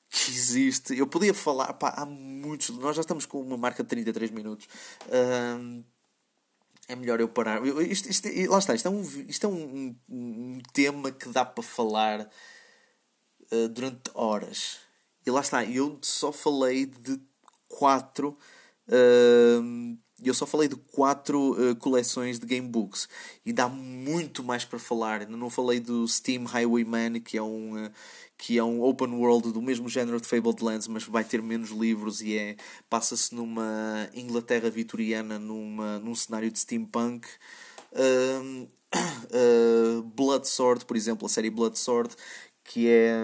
que 0.08 0.30
existe. 0.30 0.96
Eu 0.96 1.06
podia 1.06 1.34
falar, 1.34 1.72
pá, 1.74 1.94
há 1.96 2.06
muitos. 2.06 2.70
Nós 2.70 2.96
já 2.96 3.00
estamos 3.00 3.26
com 3.26 3.40
uma 3.40 3.56
marca 3.56 3.82
de 3.82 3.88
33 3.88 4.30
minutos. 4.30 4.66
Uh, 5.06 5.84
é 6.88 6.94
melhor 6.94 7.20
eu 7.20 7.28
parar. 7.28 7.64
Eu, 7.66 7.80
isto, 7.82 8.08
isto, 8.08 8.28
lá 8.48 8.58
está, 8.58 8.74
isto 8.74 8.86
é 8.86 8.90
um, 8.90 9.02
isto 9.28 9.46
é 9.46 9.48
um, 9.48 9.96
um 10.08 10.60
tema 10.72 11.10
que 11.10 11.28
dá 11.30 11.44
para 11.44 11.64
falar 11.64 12.30
uh, 13.50 13.68
durante 13.68 14.10
horas. 14.14 14.78
E 15.26 15.30
lá 15.30 15.40
está, 15.40 15.64
eu 15.64 15.98
só 16.02 16.30
falei 16.30 16.86
de 16.86 17.20
quatro 17.66 18.38
Uh, 18.88 19.96
eu 20.22 20.32
só 20.32 20.46
falei 20.46 20.66
de 20.66 20.76
quatro 20.76 21.52
uh, 21.52 21.76
coleções 21.76 22.38
de 22.38 22.46
gamebooks 22.46 23.08
e 23.44 23.52
dá 23.52 23.68
muito 23.68 24.42
mais 24.42 24.64
para 24.64 24.78
falar. 24.78 25.20
Ainda 25.20 25.36
não 25.36 25.50
falei 25.50 25.78
do 25.78 26.06
Steam 26.08 26.44
Highwayman, 26.44 27.20
que 27.20 27.36
é 27.36 27.42
um, 27.42 27.84
uh, 27.86 27.90
que 28.38 28.56
é 28.56 28.64
um 28.64 28.82
open 28.82 29.12
world 29.12 29.52
do 29.52 29.60
mesmo 29.60 29.88
género 29.88 30.20
de 30.20 30.26
Fabled 30.26 30.62
Lands, 30.64 30.88
mas 30.88 31.04
vai 31.04 31.22
ter 31.22 31.42
menos 31.42 31.70
livros 31.70 32.22
e 32.22 32.36
é 32.36 32.56
passa-se 32.88 33.34
numa 33.34 34.08
Inglaterra 34.14 34.70
vitoriana, 34.70 35.38
numa, 35.38 35.98
num 35.98 36.14
cenário 36.14 36.50
de 36.50 36.58
steampunk. 36.58 37.26
Uh, 37.92 38.68
Blood 40.14 40.48
Sword, 40.48 40.86
por 40.86 40.96
exemplo, 40.96 41.26
a 41.26 41.28
série 41.28 41.50
Blood 41.50 41.78
Sword, 41.78 42.14
que 42.64 42.88
é 42.88 43.14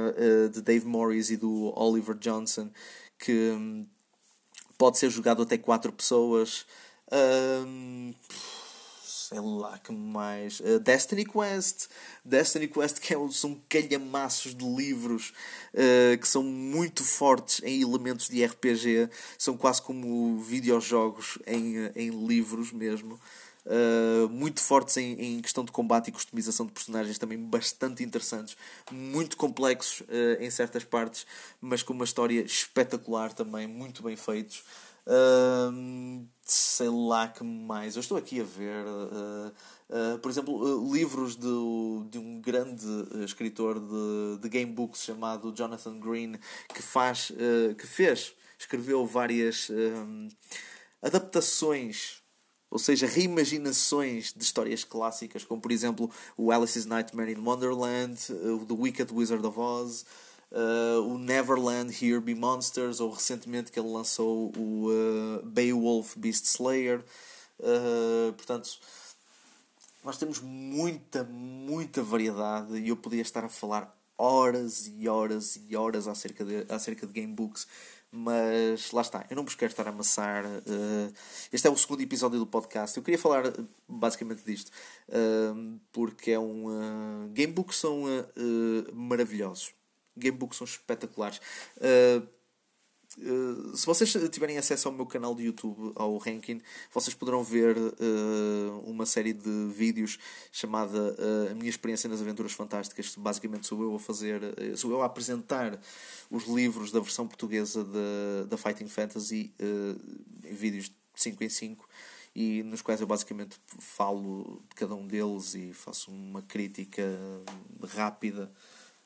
de 0.52 0.60
Dave 0.60 0.86
Morris 0.86 1.30
e 1.30 1.36
do 1.36 1.72
Oliver 1.74 2.16
Johnson, 2.18 2.70
que. 3.18 3.32
Um, 3.52 3.86
pode 4.82 4.98
ser 4.98 5.10
jogado 5.10 5.42
até 5.42 5.56
4 5.56 5.92
pessoas. 5.92 6.66
Um, 7.12 8.12
sei 9.00 9.38
lá 9.38 9.78
que 9.78 9.92
mais. 9.92 10.58
Uh, 10.58 10.80
Destiny 10.80 11.24
Quest. 11.24 11.86
Destiny 12.24 12.66
Quest 12.66 12.98
que 12.98 13.14
é, 13.14 13.16
são 13.30 13.62
calhamaços 13.68 14.56
de 14.56 14.64
livros 14.64 15.32
uh, 15.72 16.18
que 16.18 16.26
são 16.26 16.42
muito 16.42 17.04
fortes 17.04 17.60
em 17.62 17.80
elementos 17.80 18.28
de 18.28 18.44
RPG. 18.44 19.08
São 19.38 19.56
quase 19.56 19.80
como 19.80 20.40
videojogos 20.40 21.38
em, 21.46 21.76
em 21.94 22.26
livros 22.26 22.72
mesmo. 22.72 23.20
Uh, 23.64 24.28
muito 24.28 24.60
fortes 24.60 24.96
em, 24.96 25.12
em, 25.12 25.40
questão 25.40 25.64
de 25.64 25.70
combate 25.70 26.08
e 26.08 26.12
customização 26.12 26.66
de 26.66 26.72
personagens, 26.72 27.16
também 27.16 27.38
bastante 27.38 28.02
interessantes, 28.02 28.56
muito 28.90 29.36
complexos 29.36 30.00
uh, 30.00 30.40
em 30.40 30.50
certas 30.50 30.82
partes, 30.82 31.24
mas 31.60 31.80
com 31.80 31.92
uma 31.92 32.04
história 32.04 32.40
espetacular 32.40 33.32
também, 33.32 33.68
muito 33.68 34.02
bem 34.02 34.16
feitos. 34.16 34.64
Uh, 35.06 36.24
sei 36.44 36.88
lá 36.88 37.26
que 37.28 37.42
mais. 37.42 37.96
Eu 37.96 38.00
estou 38.00 38.16
aqui 38.16 38.40
a 38.40 38.44
ver, 38.44 38.84
uh, 38.84 39.52
uh, 39.90 40.18
por 40.18 40.30
exemplo, 40.30 40.92
livros 40.92 41.34
de, 41.34 41.48
de 42.10 42.18
um 42.18 42.40
grande 42.40 42.86
escritor 43.24 43.80
de, 43.80 44.38
de 44.40 44.48
game 44.48 44.72
books 44.72 45.02
chamado 45.02 45.52
Jonathan 45.52 45.98
Green, 45.98 46.34
que 46.72 46.82
faz, 46.82 47.32
que 47.78 47.86
fez, 47.86 48.34
escreveu 48.58 49.06
várias 49.06 49.70
adaptações 51.02 52.21
ou 52.72 52.78
seja, 52.78 53.06
reimaginações 53.06 54.32
de 54.34 54.42
histórias 54.42 54.82
clássicas, 54.82 55.44
como 55.44 55.60
por 55.60 55.70
exemplo 55.70 56.10
o 56.38 56.50
Alice's 56.50 56.86
Nightmare 56.86 57.30
in 57.30 57.44
Wonderland, 57.44 58.18
o 58.32 58.64
The 58.64 58.72
Wicked 58.72 59.12
Wizard 59.12 59.46
of 59.46 59.60
Oz, 59.60 60.06
uh, 60.50 61.02
o 61.06 61.18
Neverland 61.18 61.92
Here 61.92 62.18
Be 62.18 62.34
Monsters, 62.34 62.98
ou 62.98 63.10
recentemente 63.10 63.70
que 63.70 63.78
ele 63.78 63.90
lançou 63.90 64.50
o 64.56 64.88
uh, 64.88 65.44
Beowulf 65.44 66.16
Beast 66.16 66.46
Slayer. 66.46 67.04
Uh, 67.60 68.32
portanto, 68.32 68.78
nós 70.02 70.16
temos 70.16 70.40
muita, 70.40 71.24
muita 71.24 72.02
variedade 72.02 72.78
e 72.78 72.88
eu 72.88 72.96
podia 72.96 73.20
estar 73.20 73.44
a 73.44 73.50
falar 73.50 73.94
horas 74.16 74.90
e 74.98 75.06
horas 75.10 75.60
e 75.68 75.76
horas 75.76 76.08
acerca 76.08 76.42
de, 76.42 76.64
acerca 76.72 77.06
de 77.06 77.12
gamebooks 77.12 77.66
mas 78.14 78.92
lá 78.92 79.00
está, 79.00 79.24
eu 79.30 79.36
não 79.36 79.42
vos 79.42 79.54
quero 79.54 79.72
estar 79.72 79.86
a 79.86 79.90
amassar. 79.90 80.44
Uh, 80.44 81.12
este 81.50 81.66
é 81.66 81.70
o 81.70 81.76
segundo 81.76 82.02
episódio 82.02 82.38
do 82.38 82.46
podcast. 82.46 82.94
Eu 82.94 83.02
queria 83.02 83.18
falar 83.18 83.46
eh, 83.46 83.52
basicamente 83.88 84.44
disto, 84.44 84.70
uh, 85.08 85.80
porque 85.90 86.32
é 86.32 86.38
um. 86.38 86.66
Uh, 86.66 87.28
gamebooks 87.32 87.78
são 87.78 88.02
maravilhosos, 88.92 89.72
gamebooks 90.14 90.58
são 90.58 90.66
espetaculares. 90.66 91.40
Uh, 93.18 93.76
se 93.76 93.84
vocês 93.86 94.10
tiverem 94.30 94.58
acesso 94.58 94.88
ao 94.88 94.94
meu 94.94 95.06
canal 95.06 95.34
de 95.34 95.44
YouTube, 95.44 95.92
ao 95.94 96.16
Ranking, 96.16 96.60
vocês 96.92 97.14
poderão 97.14 97.42
ver 97.42 97.76
uh, 97.76 98.82
uma 98.84 99.04
série 99.06 99.32
de 99.32 99.66
vídeos 99.74 100.18
chamada 100.50 100.98
uh, 100.98 101.50
A 101.50 101.54
Minha 101.54 101.70
Experiência 101.70 102.08
nas 102.08 102.20
Aventuras 102.20 102.52
Fantásticas. 102.52 103.14
Basicamente, 103.16 103.66
sou 103.66 103.82
eu 103.82 103.94
a 103.94 103.98
fazer, 103.98 104.40
sou 104.76 104.90
eu 104.90 105.02
a 105.02 105.06
apresentar 105.06 105.78
os 106.30 106.46
livros 106.46 106.90
da 106.90 107.00
versão 107.00 107.26
portuguesa 107.26 107.86
da 108.48 108.56
Fighting 108.56 108.88
Fantasy 108.88 109.52
em 110.44 110.54
vídeos 110.54 110.86
de 110.86 110.94
5 111.14 111.44
em 111.44 111.48
5 111.48 111.88
e 112.34 112.62
nos 112.62 112.80
quais 112.80 113.00
eu 113.00 113.06
basicamente 113.06 113.58
falo 113.78 114.62
de 114.68 114.74
cada 114.74 114.94
um 114.94 115.06
deles 115.06 115.54
e 115.54 115.72
faço 115.72 116.10
uma 116.10 116.42
crítica 116.42 117.02
rápida 117.94 118.50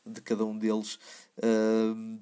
de 0.04 0.20
cada 0.20 0.44
um 0.44 0.56
deles. 0.56 0.98
Uh, 1.38 2.20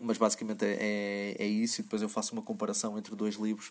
mas 0.00 0.18
basicamente 0.18 0.64
é, 0.64 0.76
é, 0.80 1.44
é, 1.44 1.46
isso, 1.46 1.80
e 1.80 1.84
depois 1.84 2.02
eu 2.02 2.08
faço 2.08 2.32
uma 2.32 2.42
comparação 2.42 2.98
entre 2.98 3.14
dois 3.14 3.36
livros. 3.36 3.70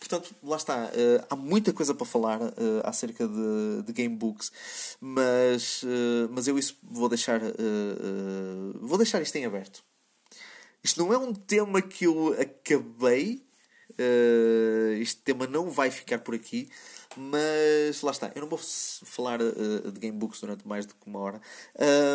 Portanto, 0.00 0.34
lá 0.42 0.56
está. 0.56 0.86
Uh, 0.86 1.26
há 1.28 1.36
muita 1.36 1.74
coisa 1.74 1.94
para 1.94 2.06
falar 2.06 2.40
uh, 2.40 2.52
acerca 2.84 3.28
de, 3.28 3.82
de 3.84 3.92
gamebooks, 3.92 4.50
mas, 4.98 5.82
uh, 5.82 6.28
mas 6.30 6.48
eu 6.48 6.58
isso 6.58 6.78
vou 6.82 7.08
deixar, 7.08 7.38
vou 8.80 8.96
deixar 8.96 9.20
isto 9.20 9.36
em 9.36 9.44
aberto. 9.44 9.84
Isto 10.82 11.04
não 11.04 11.12
é 11.12 11.18
um 11.18 11.34
tema 11.34 11.82
que 11.82 12.06
eu 12.06 12.34
acabei, 12.40 13.44
este 14.98 15.20
tema 15.20 15.46
não 15.46 15.68
vai 15.68 15.90
ficar 15.90 16.20
por 16.20 16.34
aqui. 16.34 16.70
Mas 17.16 18.02
lá 18.02 18.12
está, 18.12 18.30
eu 18.36 18.42
não 18.42 18.48
vou 18.48 18.58
falar 18.58 19.40
uh, 19.42 19.90
de 19.90 19.98
gamebooks 19.98 20.40
durante 20.40 20.66
mais 20.66 20.86
do 20.86 20.94
que 20.94 21.08
uma 21.08 21.18
hora. 21.18 21.40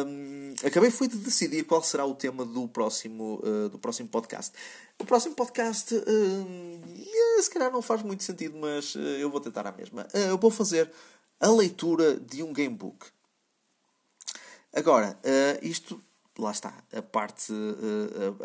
Um, 0.07 0.53
acabei 0.65 0.89
fui 0.89 1.09
de 1.09 1.17
decidir 1.17 1.65
qual 1.65 1.83
será 1.83 2.05
o 2.05 2.15
tema 2.15 2.45
do 2.45 2.65
próximo, 2.67 3.41
uh, 3.43 3.67
do 3.67 3.77
próximo 3.77 4.07
podcast. 4.07 4.53
O 4.97 5.03
próximo 5.03 5.35
podcast, 5.35 5.93
uh, 5.93 7.41
se 7.41 7.49
calhar 7.49 7.71
não 7.71 7.81
faz 7.81 8.03
muito 8.03 8.23
sentido, 8.23 8.57
mas 8.57 8.95
eu 8.95 9.29
vou 9.29 9.41
tentar 9.41 9.67
a 9.67 9.71
mesma. 9.73 10.07
eu 10.13 10.37
vou 10.37 10.49
fazer 10.49 10.89
a 11.41 11.49
leitura 11.49 12.15
de 12.15 12.41
um 12.41 12.53
gamebook. 12.53 13.07
Agora, 14.73 15.19
isto 15.61 16.01
lá 16.37 16.51
está. 16.51 16.73
A 16.93 17.01
parte, 17.01 17.53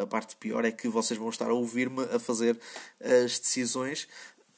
a, 0.01 0.07
parte 0.07 0.37
pior 0.37 0.65
é 0.65 0.73
que 0.73 0.89
vocês 0.89 1.19
vão 1.19 1.29
estar 1.29 1.49
a 1.49 1.55
ouvir-me 1.55 2.03
a 2.05 2.19
fazer 2.19 2.59
as 3.01 3.39
decisões 3.39 4.09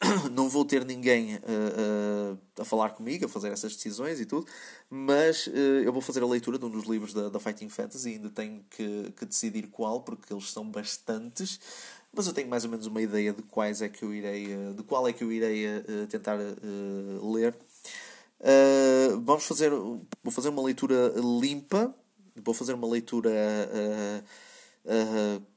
não 0.33 0.49
vou 0.49 0.65
ter 0.65 0.85
ninguém 0.85 1.37
uh, 1.37 1.39
uh, 1.39 2.39
a 2.61 2.65
falar 2.65 2.91
comigo, 2.91 3.25
a 3.25 3.29
fazer 3.29 3.53
essas 3.53 3.75
decisões 3.75 4.21
e 4.21 4.27
tudo, 4.27 4.47
mas 4.91 5.47
uh, 5.47 5.51
eu 5.85 5.93
vou 5.93 6.03
fazer 6.03 6.23
a 6.23 6.27
leitura 6.27 6.59
de 6.59 6.65
um 6.65 6.71
dos 6.71 6.85
livros 6.85 7.13
da, 7.13 7.29
da 7.29 7.39
Fighting 7.39 7.69
Fantasy 7.69 8.11
e 8.11 8.13
ainda 8.15 8.31
tenho 8.31 8.65
que, 8.71 9.13
que, 9.17 9.25
decidir 9.25 9.69
qual, 9.69 10.01
porque 10.01 10.33
eles 10.33 10.51
são 10.51 10.69
bastantes, 10.69 11.61
mas 12.13 12.27
eu 12.27 12.33
tenho 12.33 12.49
mais 12.49 12.65
ou 12.65 12.71
menos 12.71 12.87
uma 12.87 13.01
ideia 13.01 13.33
de 13.33 13.43
quais 13.43 13.81
é 13.81 13.89
que 13.89 14.03
eu 14.03 14.13
irei, 14.13 14.49
de 14.77 14.83
qual 14.83 15.09
é 15.09 15.13
que 15.13 15.25
eu 15.25 15.33
irei 15.33 15.65
tentar 16.11 16.37
ler. 17.23 17.57
vamos 19.25 19.47
fazer, 19.47 19.71
vou 19.71 20.31
fazer 20.31 20.51
uma 20.51 20.63
leitura 20.63 21.15
limpa, 21.41 21.95
vou 22.37 22.53
fazer 22.53 22.75
uma 22.75 22.87
leitura 22.87 23.31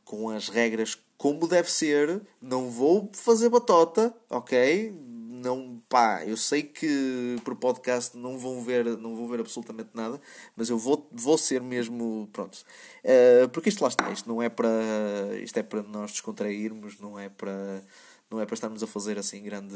com 0.05 0.29
as 0.29 0.47
regras 0.47 0.95
como 1.17 1.47
deve 1.47 1.71
ser, 1.71 2.21
não 2.41 2.69
vou 2.69 3.09
fazer 3.13 3.49
batota, 3.49 4.13
ok? 4.29 4.93
Não, 5.45 5.81
pá, 5.87 6.25
eu 6.25 6.35
sei 6.35 6.63
que 6.63 7.35
por 7.43 7.55
podcast 7.55 8.17
não 8.17 8.37
vão 8.37 8.61
ver, 8.61 8.85
não 8.97 9.15
vão 9.15 9.27
ver 9.27 9.39
absolutamente 9.39 9.91
nada, 9.93 10.19
mas 10.55 10.69
eu 10.69 10.77
vou, 10.77 11.07
vou 11.11 11.37
ser 11.37 11.61
mesmo, 11.61 12.27
pronto. 12.33 12.63
Uh, 13.03 13.47
porque 13.49 13.69
isto 13.69 13.81
lá 13.81 13.89
está, 13.89 14.11
isto 14.11 14.27
não 14.27 14.41
é 14.41 14.49
para, 14.49 14.69
isto 15.41 15.57
é 15.57 15.63
para 15.63 15.83
nós 15.83 16.11
descontrairmos, 16.11 16.99
não 16.99 17.17
é 17.19 17.29
para 17.29 17.83
não 18.35 18.41
é 18.41 18.45
para 18.45 18.53
estarmos 18.53 18.83
a 18.83 18.87
fazer 18.87 19.17
assim 19.17 19.41
grande. 19.41 19.75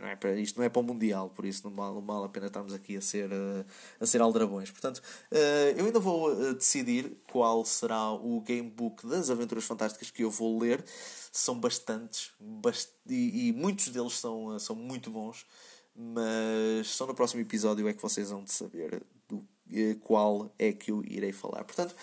Não 0.00 0.08
é 0.08 0.16
para, 0.16 0.34
isto 0.40 0.56
não 0.56 0.64
é 0.64 0.68
para 0.68 0.80
o 0.80 0.82
Mundial, 0.82 1.28
por 1.30 1.44
isso 1.44 1.68
não 1.68 1.76
vale, 1.76 1.94
não 1.94 2.02
vale 2.02 2.24
a 2.24 2.28
pena 2.28 2.46
estarmos 2.46 2.72
aqui 2.72 2.96
a 2.96 3.00
ser, 3.00 3.30
eh, 3.30 3.64
a 4.00 4.06
ser 4.06 4.20
aldrabões. 4.20 4.70
Portanto, 4.70 5.02
eh, 5.30 5.74
eu 5.76 5.84
ainda 5.84 6.00
vou 6.00 6.32
eh, 6.32 6.54
decidir 6.54 7.18
qual 7.30 7.64
será 7.64 8.12
o 8.12 8.40
gamebook 8.40 9.06
das 9.06 9.28
Aventuras 9.30 9.64
Fantásticas 9.64 10.10
que 10.10 10.24
eu 10.24 10.30
vou 10.30 10.58
ler. 10.58 10.82
São 11.30 11.60
bastantes, 11.60 12.30
bast 12.40 12.90
e, 13.08 13.48
e 13.48 13.52
muitos 13.52 13.88
deles 13.88 14.14
são, 14.14 14.58
são 14.58 14.74
muito 14.74 15.10
bons, 15.10 15.44
mas 15.94 16.88
só 16.88 17.06
no 17.06 17.14
próximo 17.14 17.42
episódio 17.42 17.86
é 17.88 17.92
que 17.92 18.00
vocês 18.00 18.30
vão 18.30 18.42
de 18.42 18.52
saber 18.52 19.02
do 19.28 19.44
qual 20.00 20.50
é 20.58 20.72
que 20.72 20.90
eu 20.90 21.04
irei 21.04 21.32
falar. 21.32 21.64
Portanto. 21.64 21.94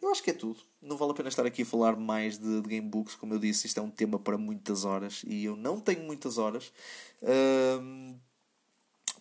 Eu 0.00 0.12
acho 0.12 0.22
que 0.22 0.30
é 0.30 0.32
tudo. 0.32 0.60
Não 0.84 0.98
vale 0.98 1.12
a 1.12 1.14
pena 1.14 1.30
estar 1.30 1.46
aqui 1.46 1.62
a 1.62 1.66
falar 1.66 1.96
mais 1.96 2.38
de, 2.38 2.60
de 2.60 2.68
gamebooks. 2.68 3.14
Como 3.14 3.32
eu 3.32 3.38
disse, 3.38 3.66
isto 3.66 3.80
é 3.80 3.82
um 3.82 3.90
tema 3.90 4.18
para 4.18 4.36
muitas 4.36 4.84
horas 4.84 5.22
e 5.26 5.46
eu 5.46 5.56
não 5.56 5.80
tenho 5.80 6.02
muitas 6.02 6.36
horas. 6.36 6.70
Uh, 7.22 8.14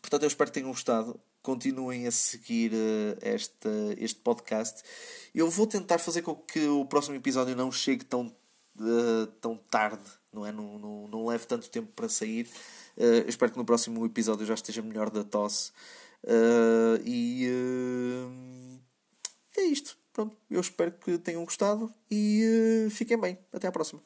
portanto, 0.02 0.24
eu 0.24 0.28
espero 0.28 0.52
que 0.52 0.56
tenham 0.56 0.70
gostado. 0.70 1.18
Continuem 1.42 2.06
a 2.06 2.12
seguir 2.12 2.74
uh, 2.74 3.18
esta, 3.22 3.70
este 3.98 4.20
podcast. 4.20 4.84
Eu 5.34 5.50
vou 5.50 5.66
tentar 5.66 6.00
fazer 6.00 6.22
com 6.22 6.36
que 6.36 6.68
o 6.68 6.86
próximo 6.86 7.16
episódio 7.16 7.56
não 7.56 7.72
chegue 7.72 8.04
tão, 8.04 8.28
uh, 8.80 9.28
tão 9.40 9.56
tarde, 9.56 10.04
não 10.34 10.46
é? 10.46 10.52
Não, 10.52 10.78
não, 10.78 11.08
não 11.08 11.26
leve 11.26 11.48
tanto 11.48 11.70
tempo 11.70 11.94
para 11.96 12.10
sair. 12.10 12.46
eu 12.98 13.30
espero 13.30 13.54
que 13.54 13.58
no 13.58 13.64
próximo 13.64 14.06
episódio 14.06 14.46
já 14.46 14.54
esteja 14.54 14.82
melhor 14.82 15.10
da 15.10 15.24
tosse. 15.24 15.72
e 17.06 17.48
é 19.56 19.64
isto. 19.64 20.03
Pronto, 20.14 20.38
eu 20.50 20.62
espero 20.62 20.92
que 20.92 21.18
tenham 21.18 21.44
gostado 21.44 21.92
e 22.10 22.86
uh, 22.88 22.90
fiquem 22.92 23.20
bem. 23.20 23.38
Até 23.52 23.68
à 23.68 23.72
próxima. 23.72 24.00